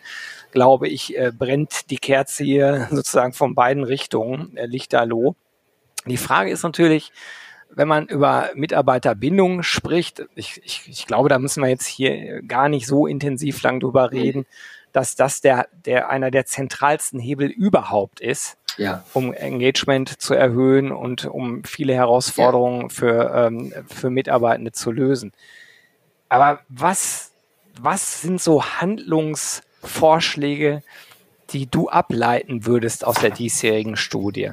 glaube 0.52 0.88
ich, 0.88 1.18
äh, 1.18 1.34
brennt 1.38 1.92
die 1.92 1.98
Kerze 1.98 2.46
hier 2.46 2.88
sozusagen 2.92 3.34
von 3.34 3.54
beiden 3.54 3.84
Richtungen, 3.84 4.56
äh, 4.56 4.66
lichterloh. 4.66 5.36
Die 6.06 6.18
Frage 6.18 6.52
ist 6.52 6.64
natürlich, 6.64 7.12
wenn 7.74 7.88
man 7.88 8.08
über 8.08 8.50
Mitarbeiterbindung 8.54 9.64
spricht, 9.64 10.26
ich, 10.36 10.62
ich, 10.64 10.84
ich 10.88 11.08
glaube, 11.08 11.30
da 11.30 11.40
müssen 11.40 11.64
wir 11.64 11.70
jetzt 11.70 11.86
hier 11.86 12.42
gar 12.44 12.70
nicht 12.70 12.88
so 12.88 13.08
intensiv 13.08 13.62
lang 13.64 13.80
drüber 13.80 14.12
reden, 14.12 14.46
dass 14.92 15.16
das 15.16 15.42
der, 15.42 15.68
der 15.86 16.10
einer 16.10 16.32
der 16.32 16.46
zentralsten 16.46 17.20
Hebel 17.20 17.48
überhaupt 17.48 18.20
ist. 18.20 18.58
ja. 18.78 19.04
um 19.14 19.34
Engagement 19.34 20.22
zu 20.22 20.34
erhöhen 20.34 20.94
und 20.94 21.26
um 21.26 21.66
viele 21.66 21.94
Herausforderungen 21.94 22.84
ja. 22.84 22.90
für, 22.90 23.34
ähm, 23.36 23.74
für 23.88 24.10
Mitarbeitende 24.10 24.72
zu 24.72 24.92
lösen. 24.92 25.34
Aber 26.30 26.62
was, 26.70 27.34
was 27.80 28.22
sind 28.22 28.42
so 28.42 28.64
Handlungsvorschläge, 28.64 30.84
die 31.50 31.70
du 31.70 31.90
ableiten 31.90 32.66
würdest 32.66 33.06
aus 33.06 33.16
der 33.16 33.32
diesjährigen 33.32 33.98
Studie? 33.98 34.52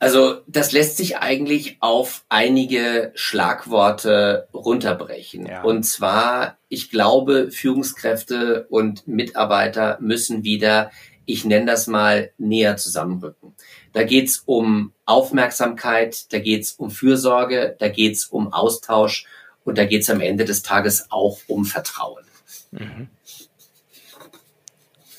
Also 0.00 0.42
das 0.46 0.70
lässt 0.70 0.96
sich 0.96 1.18
eigentlich 1.18 1.78
auf 1.80 2.24
einige 2.28 3.10
Schlagworte 3.14 4.48
runterbrechen. 4.54 5.46
Ja. 5.46 5.62
Und 5.62 5.82
zwar, 5.82 6.56
ich 6.68 6.90
glaube, 6.90 7.50
Führungskräfte 7.50 8.66
und 8.70 9.08
Mitarbeiter 9.08 9.98
müssen 10.00 10.44
wieder, 10.44 10.92
ich 11.26 11.44
nenne 11.44 11.66
das 11.66 11.88
mal, 11.88 12.30
näher 12.38 12.76
zusammenrücken. 12.76 13.54
Da 13.92 14.04
geht's 14.04 14.42
um 14.46 14.92
Aufmerksamkeit, 15.04 16.32
da 16.32 16.38
geht's 16.38 16.72
um 16.72 16.90
Fürsorge, 16.90 17.74
da 17.80 17.88
geht's 17.88 18.26
um 18.26 18.52
Austausch 18.52 19.26
und 19.64 19.78
da 19.78 19.84
geht's 19.84 20.08
am 20.10 20.20
Ende 20.20 20.44
des 20.44 20.62
Tages 20.62 21.10
auch 21.10 21.38
um 21.48 21.64
Vertrauen. 21.64 22.24
Mhm. 22.70 23.08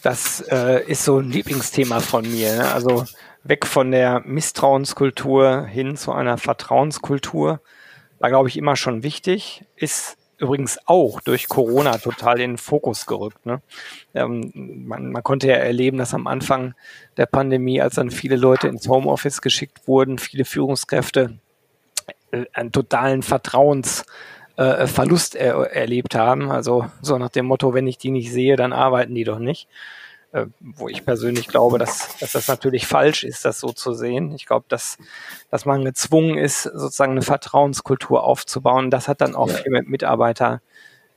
Das 0.01 0.41
äh, 0.49 0.85
ist 0.89 1.03
so 1.03 1.19
ein 1.19 1.29
Lieblingsthema 1.29 1.99
von 1.99 2.29
mir. 2.29 2.55
Ne? 2.55 2.71
Also 2.71 3.05
weg 3.49 3.65
von 3.65 3.91
der 3.91 4.21
Misstrauenskultur 4.21 5.65
hin 5.65 5.97
zu 5.97 6.13
einer 6.13 6.37
Vertrauenskultur 6.37 7.59
war, 8.19 8.29
glaube 8.29 8.47
ich, 8.47 8.57
immer 8.57 8.75
schon 8.75 9.01
wichtig. 9.01 9.63
Ist 9.75 10.17
übrigens 10.37 10.77
auch 10.85 11.19
durch 11.21 11.49
Corona 11.49 11.97
total 11.97 12.39
in 12.39 12.51
den 12.51 12.59
Fokus 12.59 13.07
gerückt. 13.07 13.43
Ne? 13.45 13.61
Ähm, 14.13 14.51
man, 14.53 15.11
man 15.11 15.23
konnte 15.23 15.47
ja 15.47 15.55
erleben, 15.55 15.97
dass 15.97 16.13
am 16.13 16.27
Anfang 16.27 16.75
der 17.17 17.25
Pandemie, 17.25 17.81
als 17.81 17.95
dann 17.95 18.11
viele 18.11 18.35
Leute 18.35 18.67
ins 18.67 18.87
Homeoffice 18.87 19.41
geschickt 19.41 19.87
wurden, 19.87 20.19
viele 20.19 20.45
Führungskräfte 20.45 21.39
äh, 22.31 22.45
einen 22.53 22.71
totalen 22.71 23.23
Vertrauensverlust 23.23 25.35
äh, 25.35 25.39
er, 25.39 25.73
erlebt 25.73 26.13
haben. 26.15 26.51
Also 26.51 26.85
so 27.01 27.17
nach 27.17 27.29
dem 27.29 27.47
Motto, 27.47 27.73
wenn 27.73 27.87
ich 27.87 27.97
die 27.97 28.11
nicht 28.11 28.31
sehe, 28.31 28.55
dann 28.55 28.73
arbeiten 28.73 29.15
die 29.15 29.23
doch 29.23 29.39
nicht. 29.39 29.67
Äh, 30.31 30.45
wo 30.59 30.87
ich 30.87 31.05
persönlich 31.05 31.47
glaube, 31.47 31.79
dass, 31.79 32.19
dass 32.19 32.33
das 32.33 32.47
natürlich 32.47 32.85
falsch 32.85 33.23
ist, 33.23 33.45
das 33.45 33.59
so 33.59 33.71
zu 33.71 33.93
sehen. 33.93 34.31
Ich 34.35 34.45
glaube, 34.45 34.65
dass, 34.69 34.99
dass 35.49 35.65
man 35.65 35.83
gezwungen 35.83 36.37
ist, 36.37 36.63
sozusagen 36.63 37.13
eine 37.13 37.23
Vertrauenskultur 37.23 38.23
aufzubauen. 38.23 38.91
Das 38.91 39.07
hat 39.07 39.21
dann 39.21 39.33
auch 39.33 39.49
ja. 39.49 39.55
viel 39.55 39.71
mit 39.71 39.89
Mitarbeiter 39.89 40.61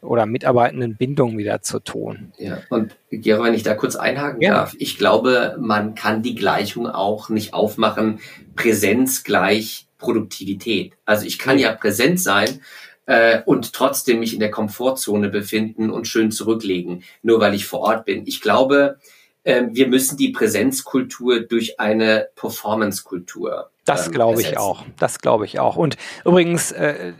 oder 0.00 0.24
mitarbeitenden 0.24 0.96
Bindung 0.96 1.36
wieder 1.36 1.60
zu 1.60 1.78
tun. 1.80 2.32
Ja, 2.38 2.62
und 2.70 2.96
Gero, 3.10 3.44
wenn 3.44 3.52
ich 3.52 3.62
da 3.62 3.74
kurz 3.74 3.96
einhaken 3.96 4.40
ja. 4.40 4.54
darf, 4.54 4.74
ich 4.78 4.96
glaube, 4.96 5.56
man 5.60 5.94
kann 5.94 6.22
die 6.22 6.34
Gleichung 6.34 6.86
auch 6.86 7.28
nicht 7.28 7.52
aufmachen, 7.52 8.18
Präsenz 8.56 9.24
gleich 9.24 9.88
Produktivität. 9.98 10.94
Also 11.04 11.26
ich 11.26 11.38
kann 11.38 11.58
ja 11.58 11.72
präsent 11.74 12.18
sein, 12.18 12.62
äh, 13.06 13.42
und 13.44 13.72
trotzdem 13.72 14.20
mich 14.20 14.34
in 14.34 14.40
der 14.40 14.50
Komfortzone 14.50 15.28
befinden 15.28 15.90
und 15.90 16.08
schön 16.08 16.30
zurücklegen, 16.30 17.04
nur 17.22 17.40
weil 17.40 17.54
ich 17.54 17.66
vor 17.66 17.80
Ort 17.80 18.04
bin. 18.04 18.26
Ich 18.26 18.40
glaube, 18.40 18.98
äh, 19.44 19.64
wir 19.70 19.88
müssen 19.88 20.16
die 20.16 20.30
Präsenzkultur 20.30 21.40
durch 21.40 21.80
eine 21.80 22.28
Performancekultur 22.36 23.70
das 23.84 24.06
ähm, 24.06 24.12
glaube 24.12 24.40
ich 24.40 24.58
auch. 24.58 24.84
Das 24.98 25.18
glaube 25.18 25.44
ich 25.44 25.58
auch. 25.58 25.76
Und 25.76 25.96
übrigens, 26.24 26.70
äh, 26.72 27.12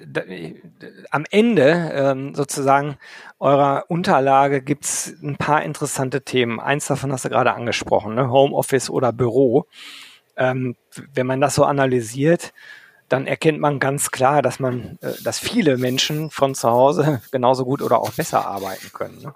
am 1.11 1.25
Ende 1.31 1.91
ähm, 1.93 2.35
sozusagen 2.35 2.99
eurer 3.41 3.85
Unterlage 3.89 4.63
gibt's 4.63 5.15
ein 5.23 5.37
paar 5.37 5.63
interessante 5.63 6.23
Themen. 6.23 6.61
Eins 6.61 6.87
davon 6.87 7.13
hast 7.13 7.25
du 7.25 7.31
gerade 7.31 7.55
angesprochen, 7.55 8.15
ne? 8.15 8.31
Homeoffice 8.31 8.91
oder 8.91 9.13
Büro. 9.13 9.67
Ähm, 10.37 10.77
wenn 11.13 11.27
man 11.27 11.41
das 11.41 11.57
so 11.57 11.65
analysiert, 11.65 12.53
dann 13.13 13.27
erkennt 13.27 13.61
man 13.61 13.79
ganz 13.79 14.11
klar, 14.11 14.41
dass 14.41 14.59
man, 14.59 14.99
äh, 15.03 15.13
dass 15.23 15.39
viele 15.39 15.77
Menschen 15.77 16.31
von 16.31 16.55
zu 16.55 16.71
Hause 16.71 17.21
genauso 17.31 17.65
gut 17.65 17.83
oder 17.83 18.01
auch 18.01 18.13
besser 18.13 18.47
arbeiten 18.47 18.91
können. 18.93 19.21
Ne? 19.23 19.35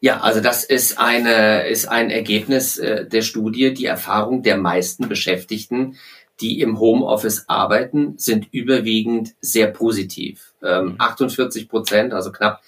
Ja, 0.00 0.20
also 0.20 0.40
das 0.40 0.64
ist 0.64 0.98
eine 0.98 1.66
ist 1.68 1.86
ein 1.88 2.10
Ergebnis 2.10 2.78
äh, 2.78 3.04
der 3.06 3.22
Studie. 3.22 3.74
Die 3.74 3.84
Erfahrung 3.84 4.42
der 4.42 4.56
meisten 4.56 5.08
Beschäftigten, 5.08 5.96
die 6.40 6.60
im 6.60 6.78
Homeoffice 6.78 7.48
arbeiten, 7.48 8.14
sind 8.16 8.46
überwiegend 8.52 9.34
sehr 9.40 9.66
positiv. 9.66 10.52
Ähm, 10.62 10.94
48 10.98 11.64
mhm. 11.64 11.68
Prozent, 11.68 12.12
also 12.14 12.32
knapp 12.32 12.62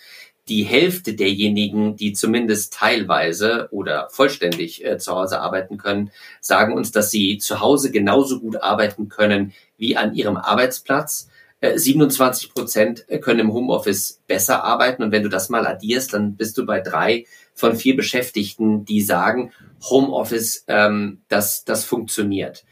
die 0.51 0.65
Hälfte 0.65 1.15
derjenigen, 1.15 1.97
die 1.97 2.13
zumindest 2.13 2.75
teilweise 2.75 3.69
oder 3.71 4.09
vollständig 4.11 4.85
äh, 4.85 4.99
zu 4.99 5.13
Hause 5.13 5.41
arbeiten 5.41 5.79
können, 5.79 6.11
sagen 6.41 6.75
uns, 6.75 6.91
dass 6.91 7.11
sie 7.11 7.39
zu 7.39 7.61
Hause 7.61 7.93
genauso 7.93 8.41
gut 8.41 8.57
arbeiten 8.57 9.09
können 9.09 9.53
wie 9.79 9.97
an 9.97 10.15
ihrem 10.15 10.37
Arbeitsplatz. 10.37 11.31
Äh, 11.61 11.79
27 11.79 12.53
Prozent 12.53 13.07
können 13.23 13.41
im 13.41 13.53
Homeoffice 13.53 14.21
besser 14.27 14.65
arbeiten. 14.65 15.05
Und 15.05 15.13
wenn 15.13 15.23
du 15.23 15.29
das 15.29 15.51
mal 15.51 15.67
addierst, 15.67 16.13
dann 16.13 16.37
bist 16.37 16.59
du 16.59 16.67
bei 16.67 16.81
drei 16.81 17.27
von 17.55 17.77
vier 17.77 17.95
Beschäftigten, 17.95 18.85
die 18.85 19.03
sagen, 19.03 19.53
Homeoffice, 19.89 20.65
ähm, 20.67 21.23
das, 21.29 21.65
das 21.65 21.85
funktioniert. 21.85 22.65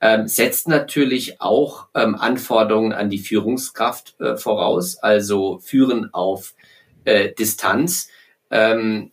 Ähm, 0.00 0.26
setzt 0.26 0.68
natürlich 0.68 1.40
auch 1.40 1.88
ähm, 1.94 2.14
Anforderungen 2.16 2.92
an 2.92 3.10
die 3.10 3.18
Führungskraft 3.18 4.14
äh, 4.20 4.36
voraus, 4.36 4.98
also 4.98 5.58
führen 5.58 6.12
auf 6.12 6.54
äh, 7.06 7.32
Distanz. 7.32 8.08
Ähm, 8.50 9.12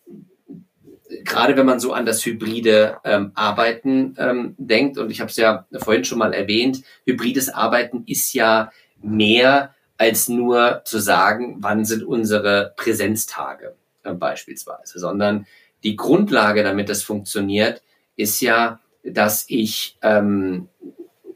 gerade 1.23 1.56
wenn 1.56 1.65
man 1.65 1.79
so 1.79 1.93
an 1.93 2.06
das 2.06 2.25
hybride 2.25 2.97
ähm, 3.03 3.32
Arbeiten 3.36 4.15
ähm, 4.17 4.56
denkt, 4.58 4.97
und 4.97 5.10
ich 5.10 5.21
habe 5.21 5.29
es 5.29 5.38
ja 5.38 5.65
vorhin 5.77 6.03
schon 6.03 6.19
mal 6.19 6.34
erwähnt, 6.34 6.84
hybrides 7.06 7.49
Arbeiten 7.49 8.03
ist 8.06 8.34
ja 8.34 8.71
mehr 9.01 9.73
als 9.97 10.27
nur 10.27 10.82
zu 10.86 10.99
sagen, 10.99 11.58
wann 11.60 11.86
sind 11.86 12.03
unsere 12.03 12.73
Präsenztage 12.75 13.75
äh, 14.03 14.13
beispielsweise, 14.13 14.99
sondern 14.99 15.45
die 15.84 15.95
Grundlage, 15.95 16.63
damit 16.63 16.89
das 16.89 17.03
funktioniert, 17.03 17.82
ist 18.15 18.41
ja, 18.41 18.79
dass 19.03 19.45
ich, 19.47 19.97
ähm, 20.01 20.69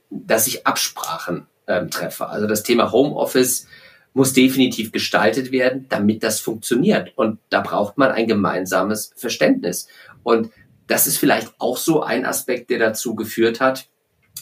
dass 0.10 0.48
ich 0.48 0.66
Absprachen 0.66 1.48
ähm, 1.68 1.92
treffe. 1.92 2.28
Also 2.30 2.48
das 2.48 2.64
Thema 2.64 2.92
Homeoffice 2.92 3.68
muss 4.18 4.34
definitiv 4.34 4.92
gestaltet 4.92 5.52
werden, 5.52 5.86
damit 5.90 6.24
das 6.24 6.40
funktioniert. 6.40 7.14
Und 7.16 7.38
da 7.50 7.62
braucht 7.62 8.00
man 8.00 8.12
ein 8.12 8.28
gemeinsames 8.28 9.14
Verständnis. 9.16 9.88
Und 10.24 10.50
das 10.88 11.06
ist 11.06 11.20
vielleicht 11.20 11.54
auch 11.60 11.78
so 11.78 12.02
ein 12.02 12.26
Aspekt, 12.26 12.72
der 12.72 12.80
dazu 12.80 13.14
geführt 13.14 13.62
hat, 13.62 13.88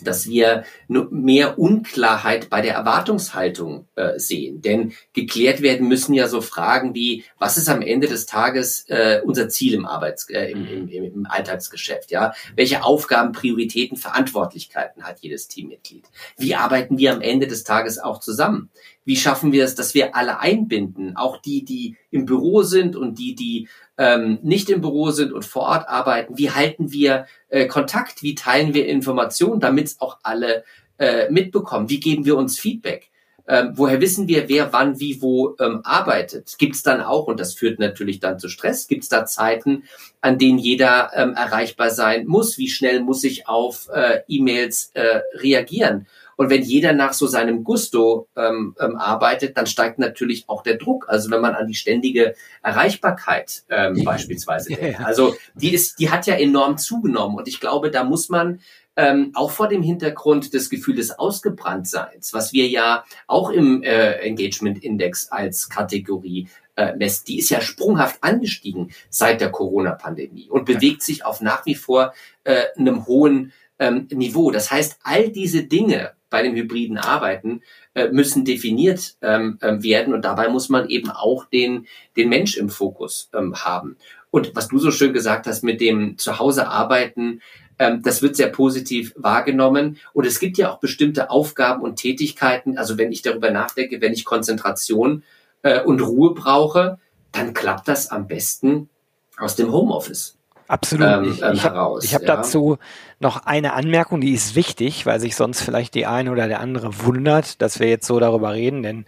dass 0.02 0.28
wir 0.28 0.64
mehr 0.88 1.60
Unklarheit 1.60 2.50
bei 2.50 2.62
der 2.62 2.74
Erwartungshaltung 2.74 3.88
äh, 3.96 4.18
sehen. 4.18 4.62
Denn 4.62 4.94
geklärt 5.14 5.62
werden 5.62 5.88
müssen 5.88 6.14
ja 6.14 6.28
so 6.28 6.42
Fragen 6.42 6.94
wie, 6.96 7.24
was 7.38 7.58
ist 7.58 7.70
am 7.70 7.82
Ende 7.82 8.08
des 8.08 8.26
Tages 8.26 8.86
äh, 8.88 9.22
unser 9.24 9.50
Ziel 9.50 9.74
im, 9.74 9.86
Arbeits 9.86 10.30
äh, 10.30 10.52
im, 10.52 10.90
im, 10.90 11.04
im 11.04 11.26
Alltagsgeschäft? 11.26 12.12
Ja? 12.12 12.34
Welche 12.56 12.84
Aufgaben, 12.84 13.32
Prioritäten, 13.32 13.98
Verantwortlichkeiten 13.98 15.04
hat 15.04 15.20
jedes 15.20 15.48
Teammitglied? 15.48 16.06
Wie 16.38 16.56
arbeiten 16.56 16.98
wir 16.98 17.14
am 17.14 17.22
Ende 17.22 17.48
des 17.48 17.64
Tages 17.64 18.00
auch 18.00 18.20
zusammen? 18.20 18.70
Wie 19.06 19.16
schaffen 19.16 19.52
wir 19.52 19.64
es, 19.64 19.76
dass 19.76 19.94
wir 19.94 20.16
alle 20.16 20.40
einbinden? 20.40 21.16
Auch 21.16 21.38
die, 21.38 21.64
die 21.64 21.96
im 22.12 22.26
Büro 22.26 22.64
sind 22.64 22.96
und 22.96 23.20
die, 23.20 23.36
die 23.36 23.70
ähm, 23.98 24.40
nicht 24.42 24.70
im 24.70 24.82
Büro 24.82 25.12
sind 25.12 25.32
und 25.32 25.46
vor 25.46 25.64
Ort 25.64 25.88
arbeiten? 25.88 26.38
Wie 26.38 26.52
halten 26.52 26.92
wir 26.92 27.28
äh, 27.50 27.68
Kontakt? 27.68 28.24
Wie 28.24 28.36
teilen 28.36 28.74
wir 28.74 28.88
Informationen, 28.88 29.60
damit 29.60 29.86
es 29.88 30.02
auch 30.02 30.18
alle 30.24 30.64
äh, 30.98 31.30
mitbekommen? 31.30 31.90
Wie 31.90 32.00
geben 32.00 32.26
wir 32.26 32.36
uns 32.36 32.60
Feedback? 32.60 33.12
Ähm, 33.48 33.74
woher 33.76 34.02
wissen 34.02 34.28
wir, 34.28 34.50
wer 34.50 34.74
wann 34.74 35.00
wie 35.00 35.22
wo 35.22 35.56
ähm, 35.60 35.82
arbeitet? 35.84 36.56
Gibt 36.58 36.76
es 36.76 36.82
dann 36.82 37.02
auch, 37.02 37.28
und 37.28 37.40
das 37.40 37.54
führt 37.54 37.80
natürlich 37.80 38.20
dann 38.20 38.40
zu 38.40 38.50
Stress, 38.50 38.88
gibt 38.88 39.04
es 39.04 39.10
da 39.10 39.26
Zeiten, 39.26 39.84
an 40.22 40.40
denen 40.40 40.58
jeder 40.58 41.12
ähm, 41.14 41.36
erreichbar 41.36 41.92
sein 41.92 42.26
muss? 42.26 42.58
Wie 42.58 42.70
schnell 42.70 43.02
muss 43.02 43.24
ich 43.24 43.48
auf 43.48 43.88
äh, 43.94 44.22
E-Mails 44.28 44.90
äh, 44.96 45.22
reagieren? 45.36 46.08
Und 46.36 46.50
wenn 46.50 46.62
jeder 46.62 46.94
nach 46.94 47.14
so 47.14 47.28
seinem 47.28 47.64
Gusto 47.64 48.28
ähm, 48.36 48.76
ähm, 48.80 48.98
arbeitet, 48.98 49.58
dann 49.58 49.68
steigt 49.68 50.00
natürlich 50.00 50.46
auch 50.48 50.64
der 50.64 50.78
Druck. 50.78 51.06
Also 51.08 51.32
wenn 51.32 51.42
man 51.42 51.56
an 51.56 51.68
die 51.68 51.76
ständige 51.76 52.36
Erreichbarkeit 52.62 53.64
ähm, 53.70 54.04
beispielsweise 54.04 54.70
denkt. 54.76 55.00
Also 55.02 55.36
die 55.56 55.74
ist, 55.74 56.00
die 56.00 56.10
hat 56.10 56.28
ja 56.28 56.36
enorm 56.36 56.78
zugenommen. 56.78 57.38
Und 57.38 57.48
ich 57.48 57.60
glaube, 57.60 57.92
da 57.92 58.04
muss 58.04 58.30
man 58.30 58.60
ähm, 58.98 59.32
auch 59.34 59.52
vor 59.52 59.68
dem 59.68 59.84
Hintergrund 59.84 60.54
des 60.54 60.70
Gefühls 60.70 61.12
Ausgebranntseins, 61.12 62.34
was 62.34 62.54
wir 62.54 62.68
ja 62.68 63.04
auch 63.28 63.50
im 63.50 63.84
äh, 63.84 64.14
Engagement 64.20 64.84
Index 64.84 65.32
als 65.32 65.70
Kategorie 65.70 66.48
äh, 66.76 66.94
lässt, 66.96 67.28
die 67.28 67.40
ist 67.40 67.50
ja 67.50 67.62
sprunghaft 67.62 68.24
angestiegen 68.24 68.92
seit 69.10 69.42
der 69.42 69.52
Corona-Pandemie 69.52 70.50
und 70.50 70.66
bewegt 70.66 71.02
sich 71.02 71.26
auf 71.26 71.42
nach 71.42 71.66
wie 71.66 71.76
vor 71.76 72.14
äh, 72.44 72.64
einem 72.78 73.06
hohen 73.06 73.54
ähm, 73.80 74.08
Niveau. 74.12 74.52
Das 74.52 74.72
heißt, 74.72 75.00
all 75.04 75.30
diese 75.30 75.64
Dinge 75.64 76.12
bei 76.36 76.44
dem 76.44 76.54
hybriden 76.54 76.98
Arbeiten 76.98 77.62
äh, 77.94 78.10
müssen 78.10 78.44
definiert 78.44 79.16
ähm, 79.22 79.58
äh, 79.62 79.82
werden 79.82 80.14
und 80.14 80.26
dabei 80.26 80.50
muss 80.50 80.68
man 80.68 80.90
eben 80.90 81.10
auch 81.10 81.46
den, 81.46 81.88
den 82.18 82.28
Mensch 82.28 82.58
im 82.58 82.70
Fokus 82.70 83.30
ähm, 83.34 83.56
haben. 83.56 83.96
Und 84.32 84.54
was 84.54 84.68
du 84.68 84.78
so 84.78 84.92
schön 84.92 85.14
gesagt 85.14 85.48
hast 85.48 85.64
mit 85.64 85.80
dem 85.80 86.18
Zuhause 86.18 86.68
arbeiten, 86.68 87.42
ähm, 87.80 88.02
das 88.04 88.22
wird 88.22 88.36
sehr 88.36 88.50
positiv 88.50 89.14
wahrgenommen. 89.16 89.98
Und 90.12 90.26
es 90.26 90.42
gibt 90.42 90.58
ja 90.58 90.70
auch 90.70 90.80
bestimmte 90.80 91.30
Aufgaben 91.30 91.82
und 91.84 91.96
Tätigkeiten. 91.96 92.78
Also 92.78 92.98
wenn 92.98 93.14
ich 93.14 93.22
darüber 93.22 93.50
nachdenke, 93.50 94.02
wenn 94.02 94.12
ich 94.12 94.26
Konzentration 94.26 95.24
äh, 95.62 95.82
und 95.84 96.02
Ruhe 96.02 96.34
brauche, 96.34 97.00
dann 97.32 97.54
klappt 97.54 97.88
das 97.88 98.12
am 98.12 98.28
besten 98.28 98.90
aus 99.38 99.56
dem 99.56 99.72
Homeoffice. 99.72 100.36
Absolut. 100.68 101.08
Ähm, 101.08 101.24
ich, 101.32 101.42
ich 101.42 101.64
habe 101.64 101.78
hab 101.78 102.02
ja. 102.02 102.20
dazu 102.20 102.78
noch 103.20 103.46
eine 103.46 103.74
Anmerkung, 103.74 104.20
die 104.20 104.34
ist 104.34 104.56
wichtig, 104.56 105.06
weil 105.06 105.20
sich 105.20 105.36
sonst 105.36 105.62
vielleicht 105.62 105.94
die 105.94 106.06
eine 106.06 106.32
oder 106.32 106.48
der 106.48 106.60
andere 106.60 107.06
wundert, 107.06 107.62
dass 107.62 107.80
wir 107.80 107.88
jetzt 107.88 108.08
so 108.08 108.20
darüber 108.20 108.54
reden, 108.54 108.84
denn 108.84 109.06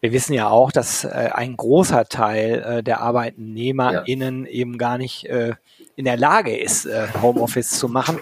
wir 0.00 0.12
wissen 0.12 0.32
ja 0.32 0.48
auch, 0.48 0.72
dass 0.72 1.04
äh, 1.04 1.30
ein 1.32 1.56
großer 1.56 2.06
Teil 2.06 2.62
äh, 2.62 2.82
der 2.82 3.00
ArbeitnehmerInnen 3.00 4.44
ja. 4.44 4.50
eben 4.50 4.78
gar 4.78 4.98
nicht 4.98 5.26
äh, 5.26 5.54
in 5.96 6.04
der 6.04 6.16
Lage 6.16 6.56
ist, 6.56 6.86
äh, 6.86 7.08
Homeoffice 7.20 7.70
zu 7.70 7.88
machen. 7.88 8.18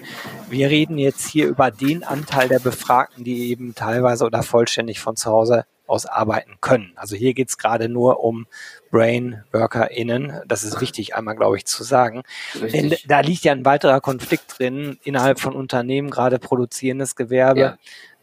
Wir 0.48 0.70
reden 0.70 0.98
jetzt 0.98 1.28
hier 1.28 1.46
über 1.46 1.70
den 1.70 2.04
Anteil 2.04 2.48
der 2.48 2.58
Befragten, 2.58 3.22
die 3.22 3.50
eben 3.50 3.74
teilweise 3.74 4.24
oder 4.24 4.42
vollständig 4.42 4.98
von 4.98 5.16
zu 5.16 5.30
Hause 5.30 5.66
aus 5.88 6.06
arbeiten 6.06 6.56
können. 6.60 6.92
Also 6.96 7.16
hier 7.16 7.34
geht 7.34 7.48
es 7.48 7.58
gerade 7.58 7.88
nur 7.88 8.22
um 8.22 8.46
Brain-WorkerInnen. 8.90 10.42
Das 10.46 10.64
ist 10.64 10.80
wichtig, 10.80 11.14
einmal, 11.14 11.36
glaube 11.36 11.56
ich, 11.56 11.66
zu 11.66 11.84
sagen. 11.84 12.22
Richtig. 12.54 12.72
Denn 12.72 12.98
da 13.08 13.20
liegt 13.20 13.44
ja 13.44 13.52
ein 13.52 13.64
weiterer 13.64 14.00
Konflikt 14.00 14.58
drin 14.58 14.98
innerhalb 15.02 15.40
von 15.40 15.54
Unternehmen, 15.54 16.10
gerade 16.10 16.38
produzierendes 16.38 17.16
Gewerbe. 17.16 17.60
Ja. 17.60 17.78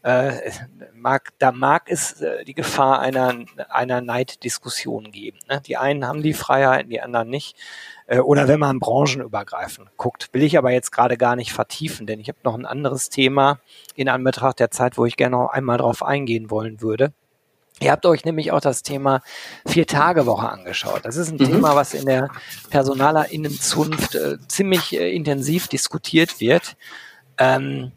Äh, 0.05 0.51
mag, 0.93 1.31
da 1.39 1.51
mag 1.51 1.89
es 1.89 2.21
äh, 2.21 2.45
die 2.45 2.53
Gefahr 2.53 2.99
einer, 2.99 3.33
einer 3.69 4.01
Neiddiskussion 4.01 5.11
geben. 5.11 5.39
Ne? 5.49 5.61
Die 5.65 5.77
einen 5.77 6.07
haben 6.07 6.21
die 6.21 6.35
Freiheiten, 6.35 6.91
die 6.91 7.01
anderen 7.01 7.27
nicht. 7.27 7.57
Äh, 8.05 8.19
oder 8.19 8.47
wenn 8.47 8.59
man 8.59 8.79
branchenübergreifend 8.79 9.97
guckt. 9.97 10.29
Will 10.31 10.43
ich 10.43 10.59
aber 10.59 10.69
jetzt 10.69 10.91
gerade 10.91 11.17
gar 11.17 11.35
nicht 11.35 11.53
vertiefen, 11.53 12.05
denn 12.05 12.19
ich 12.19 12.27
habe 12.27 12.37
noch 12.43 12.53
ein 12.53 12.67
anderes 12.67 13.09
Thema 13.09 13.59
in 13.95 14.07
Anbetracht 14.07 14.59
der 14.59 14.69
Zeit, 14.69 14.99
wo 14.99 15.05
ich 15.05 15.17
gerne 15.17 15.37
noch 15.37 15.49
einmal 15.49 15.79
drauf 15.79 16.03
eingehen 16.03 16.51
wollen 16.51 16.81
würde. 16.81 17.11
Ihr 17.81 17.91
habt 17.91 18.05
euch 18.05 18.23
nämlich 18.23 18.51
auch 18.51 18.61
das 18.61 18.83
Thema 18.83 19.21
Vier-Tage-Woche 19.67 20.47
angeschaut. 20.47 21.01
Das 21.03 21.17
ist 21.17 21.29
ein 21.29 21.37
mhm. 21.37 21.51
Thema, 21.51 21.75
was 21.75 21.93
in 21.93 22.05
der 22.05 22.29
Personalerinnenzunft 22.69 24.15
äh, 24.15 24.37
ziemlich 24.47 24.93
äh, 24.93 25.13
intensiv 25.13 25.67
diskutiert 25.67 26.39
wird. 26.39 26.77
Ähm, 27.37 27.91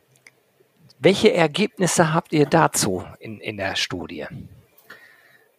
welche 0.98 1.32
Ergebnisse 1.32 2.12
habt 2.12 2.32
ihr 2.32 2.46
dazu 2.46 3.04
in, 3.20 3.38
in 3.38 3.56
der 3.56 3.76
Studie? 3.76 4.26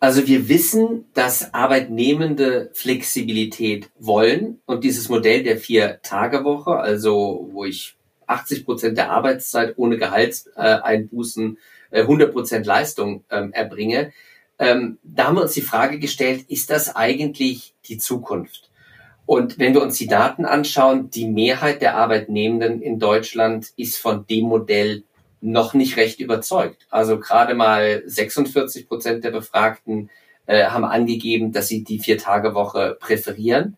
Also 0.02 0.28
wir 0.28 0.50
wissen, 0.50 1.06
dass 1.14 1.54
Arbeitnehmende 1.54 2.72
Flexibilität 2.74 3.90
wollen 4.00 4.62
und 4.66 4.84
dieses 4.84 5.08
Modell 5.08 5.44
der 5.44 5.58
Vier-Tage-Woche, 5.58 6.72
also 6.72 7.50
wo 7.52 7.66
ich 7.66 7.96
80 8.28 8.66
Prozent 8.66 8.98
der 8.98 9.12
Arbeitszeit 9.12 9.74
ohne 9.78 9.98
Gehaltseinbußen 9.98 11.56
äh, 11.56 11.60
100% 11.92 12.56
äh, 12.56 12.64
Leistung 12.64 13.24
ähm, 13.30 13.52
erbringe. 13.54 14.12
Ähm, 14.58 15.00
da 15.04 15.28
haben 15.28 15.36
wir 15.36 15.44
uns 15.44 15.54
die 15.54 15.62
Frage 15.62 16.00
gestellt, 16.00 16.46
ist 16.50 16.70
das 16.70 16.96
eigentlich 16.96 17.76
die 17.86 17.98
Zukunft? 17.98 18.70
Und 19.26 19.60
wenn 19.60 19.74
wir 19.74 19.84
uns 19.84 19.98
die 19.98 20.08
Daten 20.08 20.44
anschauen, 20.44 21.12
die 21.12 21.28
Mehrheit 21.28 21.82
der 21.82 21.96
Arbeitnehmenden 21.96 22.82
in 22.82 22.98
Deutschland 23.00 23.68
ist 23.78 23.98
von 23.98 24.26
dem 24.26 24.46
Modell 24.46 25.04
noch 25.42 25.74
nicht 25.74 25.98
recht 25.98 26.20
überzeugt. 26.20 26.88
Also 26.90 27.20
gerade 27.20 27.54
mal 27.54 28.04
46 28.06 28.88
Prozent 28.88 29.24
der 29.24 29.32
Befragten 29.32 30.10
äh, 30.46 30.66
haben 30.66 30.84
angegeben, 30.84 31.52
dass 31.52 31.68
sie 31.68 31.84
die 31.84 32.00
Vier-Tage-Woche 32.00 32.98
präferieren. 33.00 33.78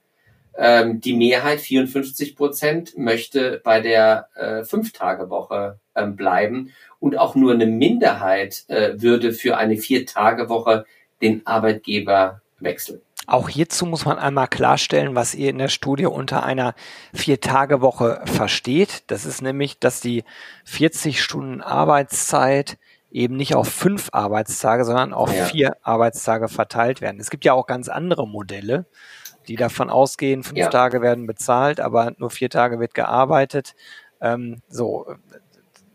Ähm, 0.57 0.99
die 0.99 1.13
Mehrheit, 1.13 1.61
54 1.61 2.35
Prozent, 2.35 2.97
möchte 2.97 3.61
bei 3.63 3.79
der 3.79 4.27
äh, 4.35 4.63
Fünf-Tage-Woche 4.63 5.79
ähm, 5.95 6.15
bleiben 6.15 6.71
und 6.99 7.17
auch 7.17 7.35
nur 7.35 7.53
eine 7.53 7.65
Minderheit 7.65 8.65
äh, 8.67 9.01
würde 9.01 9.33
für 9.33 9.57
eine 9.57 9.77
Vier-Tage-Woche 9.77 10.85
den 11.21 11.45
Arbeitgeber 11.45 12.41
wechseln. 12.59 13.01
Auch 13.27 13.49
hierzu 13.49 13.85
muss 13.85 14.03
man 14.05 14.17
einmal 14.17 14.47
klarstellen, 14.47 15.15
was 15.15 15.35
ihr 15.35 15.51
in 15.51 15.59
der 15.59 15.69
Studie 15.69 16.07
unter 16.07 16.43
einer 16.43 16.73
Vier-Tage-Woche 17.13 18.21
versteht. 18.25 19.03
Das 19.07 19.25
ist 19.25 19.41
nämlich, 19.41 19.79
dass 19.79 20.01
die 20.01 20.23
40 20.65 21.21
Stunden 21.21 21.61
Arbeitszeit 21.61 22.77
eben 23.11 23.35
nicht 23.35 23.55
auf 23.55 23.67
fünf 23.67 24.09
Arbeitstage, 24.13 24.85
sondern 24.85 25.13
auf 25.13 25.33
ja. 25.35 25.45
vier 25.45 25.77
Arbeitstage 25.81 26.47
verteilt 26.47 27.01
werden. 27.01 27.19
Es 27.19 27.29
gibt 27.29 27.45
ja 27.45 27.53
auch 27.53 27.67
ganz 27.67 27.89
andere 27.89 28.27
Modelle, 28.27 28.85
die 29.47 29.55
davon 29.55 29.89
ausgehen, 29.89 30.43
fünf 30.43 30.59
ja. 30.59 30.69
Tage 30.69 31.01
werden 31.01 31.27
bezahlt, 31.27 31.79
aber 31.79 32.13
nur 32.17 32.29
vier 32.29 32.49
Tage 32.49 32.79
wird 32.79 32.93
gearbeitet. 32.93 33.75
Ähm, 34.21 34.61
so, 34.69 35.07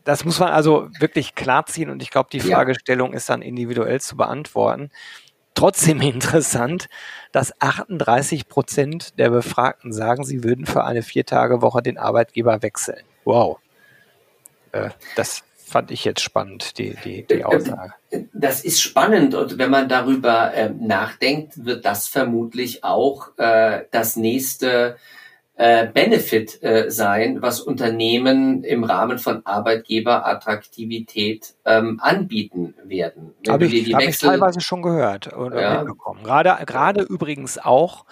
das 0.05 0.24
muss 0.24 0.38
man 0.38 0.50
also 0.50 0.88
wirklich 1.00 1.35
klarziehen 1.35 1.90
und 1.90 2.02
ich 2.02 2.11
glaube, 2.11 2.29
die 2.31 2.40
Fragestellung 2.40 3.11
ja. 3.11 3.16
ist 3.16 3.29
dann 3.29 3.42
individuell 3.42 4.00
zu 4.00 4.16
beantworten. 4.16 4.90
Trotzdem 5.55 6.00
interessant, 6.02 6.88
dass 7.33 7.61
38 7.61 8.48
Prozent 8.48 9.18
der 9.18 9.31
Befragten 9.31 9.92
sagen, 9.92 10.24
sie 10.24 10.44
würden 10.44 10.66
für 10.66 10.85
eine 10.85 11.02
Viertagewoche 11.02 11.83
den 11.83 11.98
Arbeitgeber 11.98 12.62
wechseln. 12.62 13.02
Wow. 13.24 13.59
Äh, 14.72 14.90
das 15.16 15.42
fand 15.66 15.90
ich 15.90 16.05
jetzt 16.05 16.20
spannend, 16.20 16.79
die, 16.79 16.96
die, 17.05 17.26
die 17.26 17.40
äh, 17.40 17.44
Aussage. 17.44 17.92
Das 18.33 18.64
ist 18.64 18.81
spannend 18.81 19.35
und 19.35 19.59
wenn 19.59 19.70
man 19.70 19.88
darüber 19.88 20.55
äh, 20.55 20.70
nachdenkt, 20.70 21.64
wird 21.64 21.85
das 21.85 22.07
vermutlich 22.07 22.85
auch 22.85 23.37
äh, 23.37 23.83
das 23.90 24.14
nächste 24.14 24.96
äh, 25.57 25.88
Benefit 25.88 26.62
äh, 26.62 26.88
sein, 26.90 27.42
was 27.42 27.61
Unternehmen 27.61 28.62
im 28.62 28.85
Rahmen 28.85 29.18
von 29.18 29.44
Arbeitgeberattraktivität 29.44 31.57
ähm, 31.64 31.98
anbieten 32.00 32.74
werden. 32.85 33.35
Habe 33.48 33.66
ich, 33.66 33.92
hab 33.92 34.02
ich 34.02 34.18
teilweise 34.18 34.61
schon 34.61 34.83
gehört 34.83 35.37
oder 35.37 35.61
ja. 35.61 35.79
mitbekommen. 35.79 36.22
Gerade, 36.22 36.64
gerade 36.64 37.02
übrigens 37.02 37.59
auch 37.59 38.05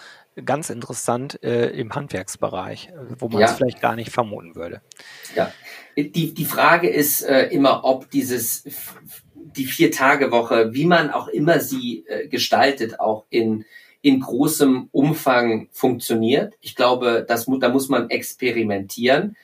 ganz 0.42 0.70
interessant 0.70 1.40
äh, 1.42 1.68
im 1.68 1.94
Handwerksbereich, 1.94 2.92
wo 3.18 3.28
man 3.28 3.42
es 3.42 3.50
ja. 3.50 3.56
vielleicht 3.56 3.80
gar 3.80 3.94
nicht 3.94 4.10
vermuten 4.10 4.56
würde. 4.56 4.80
Ja, 5.36 5.52
die, 5.96 6.34
die 6.34 6.44
Frage 6.44 6.88
ist 6.88 7.22
äh, 7.22 7.46
immer, 7.48 7.84
ob 7.84 8.10
dieses 8.10 8.64
die 9.34 9.66
Vier-Tage-Woche, 9.66 10.74
wie 10.74 10.86
man 10.86 11.10
auch 11.10 11.28
immer 11.28 11.60
sie 11.60 12.04
äh, 12.08 12.28
gestaltet, 12.28 13.00
auch 13.00 13.24
in 13.30 13.64
in 14.04 14.20
großem 14.20 14.90
Umfang 14.92 15.68
funktioniert. 15.72 16.58
Ich 16.60 16.76
glaube, 16.76 17.24
das, 17.26 17.46
da 17.46 17.70
muss 17.70 17.88
man 17.88 18.10
experimentieren. 18.10 19.34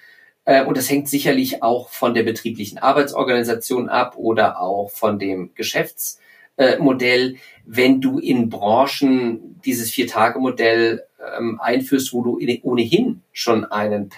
Äh, 0.44 0.66
und 0.66 0.76
das 0.76 0.90
hängt 0.90 1.08
sicherlich 1.08 1.62
auch 1.62 1.88
von 1.88 2.12
der 2.12 2.24
betrieblichen 2.24 2.76
Arbeitsorganisation 2.76 3.88
ab 3.88 4.16
oder 4.18 4.60
auch 4.60 4.90
von 4.90 5.18
dem 5.18 5.54
Geschäftsmodell. 5.54 7.36
Wenn 7.64 8.02
du 8.02 8.18
in 8.18 8.50
Branchen 8.50 9.58
dieses 9.64 9.92
Vier-Tage-Modell 9.92 11.04
ähm, 11.38 11.58
einführst, 11.58 12.12
wo 12.12 12.22
du 12.22 12.38
ohnehin 12.62 13.22
schon 13.32 13.64
einen 13.64 14.10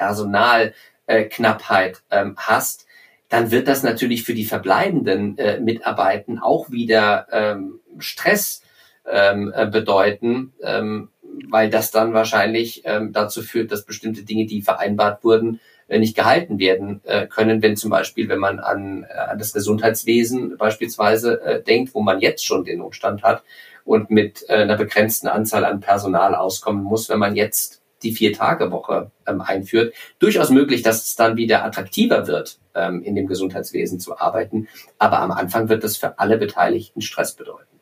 Personalknappheit 1.07 2.03
ähm, 2.11 2.35
hast, 2.37 2.87
dann 3.29 3.51
wird 3.51 3.69
das 3.69 3.83
natürlich 3.83 4.25
für 4.25 4.35
die 4.35 4.45
verbleibenden 4.45 5.39
äh, 5.39 5.59
Mitarbeiten 5.59 6.39
auch 6.39 6.71
wieder 6.71 7.27
ähm, 7.33 7.81
Stress 7.99 8.63
ähm, 9.11 9.53
äh, 9.55 9.67
bedeuten, 9.67 10.53
ähm, 10.63 11.09
weil 11.49 11.71
das 11.71 11.91
dann 11.91 12.13
wahrscheinlich 12.13 12.83
ähm, 12.85 13.13
dazu 13.13 13.43
führt, 13.43 13.73
dass 13.73 13.87
bestimmte 13.87 14.23
Dinge, 14.23 14.45
die 14.47 14.61
vereinbart 14.61 15.25
wurden, 15.25 15.61
äh, 15.89 15.99
nicht 15.99 16.15
gehalten 16.15 16.59
werden 16.59 17.01
äh, 17.05 17.27
können, 17.27 17.63
wenn 17.63 17.77
zum 17.77 17.91
Beispiel, 17.91 18.29
wenn 18.29 18.39
man 18.39 18.61
an, 18.61 19.05
äh, 19.09 19.15
an 19.15 19.39
das 19.39 19.55
Gesundheitswesen 19.55 20.59
beispielsweise 20.59 21.41
äh, 21.43 21.63
denkt, 21.63 21.95
wo 21.95 22.03
man 22.03 22.21
jetzt 22.21 22.45
schon 22.45 22.65
den 22.65 22.83
Umstand 22.83 23.23
hat 23.23 23.43
und 23.85 24.11
mit 24.11 24.45
äh, 24.49 24.57
einer 24.57 24.77
begrenzten 24.77 25.29
Anzahl 25.29 25.65
an 25.65 25.81
Personal 25.81 26.35
auskommen 26.35 26.85
muss, 26.85 27.09
wenn 27.09 27.19
man 27.19 27.35
jetzt 27.35 27.82
die 28.03 28.13
Vier-Tage-Woche 28.13 29.11
ähm, 29.27 29.41
einführt. 29.41 29.95
Durchaus 30.19 30.51
möglich, 30.51 30.83
dass 30.83 31.07
es 31.07 31.17
dann 31.17 31.37
wieder 31.37 31.65
attraktiver 31.65 32.27
wird, 32.27 32.59
ähm, 32.75 33.03
in 33.03 33.15
dem 33.15 33.27
Gesundheitswesen 33.27 34.01
zu 34.01 34.19
arbeiten. 34.19 34.69
Aber 34.99 35.21
am 35.21 35.31
Anfang 35.31 35.69
wird 35.69 35.85
das 35.85 35.97
für 35.97 36.19
alle 36.19 36.39
Beteiligten 36.39 37.01
Stress 37.01 37.35
bedeuten. 37.35 37.73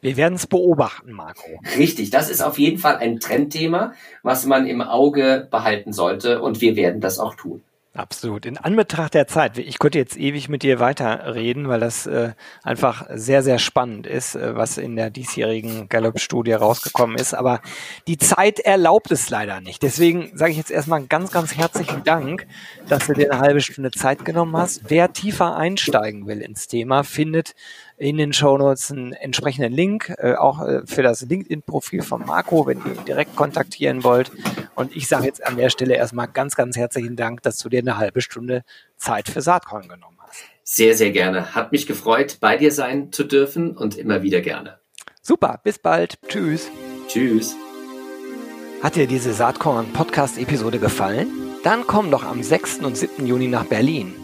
Wir 0.00 0.18
werden 0.18 0.34
es 0.34 0.46
beobachten, 0.46 1.12
Marco. 1.12 1.48
Richtig, 1.78 2.10
das 2.10 2.28
ist 2.28 2.42
auf 2.42 2.58
jeden 2.58 2.76
Fall 2.76 2.96
ein 2.96 3.20
Trendthema, 3.20 3.94
was 4.22 4.44
man 4.44 4.66
im 4.66 4.82
Auge 4.82 5.48
behalten 5.50 5.94
sollte 5.94 6.42
und 6.42 6.60
wir 6.60 6.76
werden 6.76 7.00
das 7.00 7.18
auch 7.18 7.34
tun. 7.34 7.62
Absolut. 7.96 8.44
In 8.44 8.58
Anbetracht 8.58 9.14
der 9.14 9.28
Zeit, 9.28 9.56
ich 9.56 9.78
könnte 9.78 9.98
jetzt 9.98 10.16
ewig 10.16 10.48
mit 10.48 10.64
dir 10.64 10.80
weiterreden, 10.80 11.68
weil 11.68 11.78
das 11.78 12.08
äh, 12.08 12.32
einfach 12.64 13.06
sehr, 13.14 13.44
sehr 13.44 13.60
spannend 13.60 14.08
ist, 14.08 14.34
äh, 14.34 14.56
was 14.56 14.78
in 14.78 14.96
der 14.96 15.10
diesjährigen 15.10 15.88
Gallup-Studie 15.88 16.54
rausgekommen 16.54 17.16
ist. 17.16 17.34
Aber 17.34 17.60
die 18.08 18.18
Zeit 18.18 18.58
erlaubt 18.58 19.12
es 19.12 19.30
leider 19.30 19.60
nicht. 19.60 19.84
Deswegen 19.84 20.36
sage 20.36 20.50
ich 20.50 20.56
jetzt 20.58 20.72
erstmal 20.72 21.06
ganz, 21.06 21.30
ganz 21.30 21.54
herzlichen 21.54 22.02
Dank, 22.02 22.48
dass 22.88 23.06
du 23.06 23.12
dir 23.12 23.30
eine 23.30 23.40
halbe 23.40 23.60
Stunde 23.60 23.92
Zeit 23.92 24.24
genommen 24.24 24.56
hast. 24.56 24.90
Wer 24.90 25.12
tiefer 25.12 25.56
einsteigen 25.56 26.26
will 26.26 26.40
ins 26.40 26.66
Thema, 26.66 27.04
findet 27.04 27.54
in 27.96 28.16
den 28.16 28.32
Shownotes 28.32 28.90
einen 28.90 29.12
entsprechenden 29.12 29.72
Link, 29.72 30.14
äh, 30.18 30.34
auch 30.34 30.60
äh, 30.66 30.82
für 30.86 31.02
das 31.02 31.22
LinkedIn-Profil 31.22 32.02
von 32.02 32.24
Marco, 32.26 32.66
wenn 32.66 32.78
ihr 32.78 32.94
ihn 32.94 33.04
direkt 33.04 33.36
kontaktieren 33.36 34.04
wollt. 34.04 34.32
Und 34.74 34.94
ich 34.96 35.08
sage 35.08 35.26
jetzt 35.26 35.44
an 35.46 35.56
der 35.56 35.70
Stelle 35.70 35.94
erstmal 35.94 36.28
ganz, 36.28 36.56
ganz 36.56 36.76
herzlichen 36.76 37.16
Dank, 37.16 37.42
dass 37.42 37.58
du 37.58 37.68
dir 37.68 37.80
eine 37.80 37.96
halbe 37.96 38.20
Stunde 38.20 38.64
Zeit 38.96 39.28
für 39.28 39.40
Saatkorn 39.40 39.88
genommen 39.88 40.18
hast. 40.20 40.42
Sehr, 40.64 40.94
sehr 40.94 41.12
gerne. 41.12 41.54
Hat 41.54 41.72
mich 41.72 41.86
gefreut, 41.86 42.38
bei 42.40 42.56
dir 42.56 42.72
sein 42.72 43.12
zu 43.12 43.24
dürfen 43.24 43.76
und 43.76 43.96
immer 43.96 44.22
wieder 44.22 44.40
gerne. 44.40 44.78
Super, 45.22 45.60
bis 45.62 45.78
bald. 45.78 46.18
Tschüss. 46.28 46.70
Tschüss. 47.08 47.54
Hat 48.82 48.96
dir 48.96 49.06
diese 49.06 49.32
Saatkorn-Podcast-Episode 49.32 50.78
gefallen? 50.78 51.28
Dann 51.62 51.86
komm 51.86 52.10
doch 52.10 52.24
am 52.24 52.42
6. 52.42 52.80
und 52.80 52.96
7. 52.96 53.26
Juni 53.26 53.48
nach 53.48 53.64
Berlin. 53.64 54.23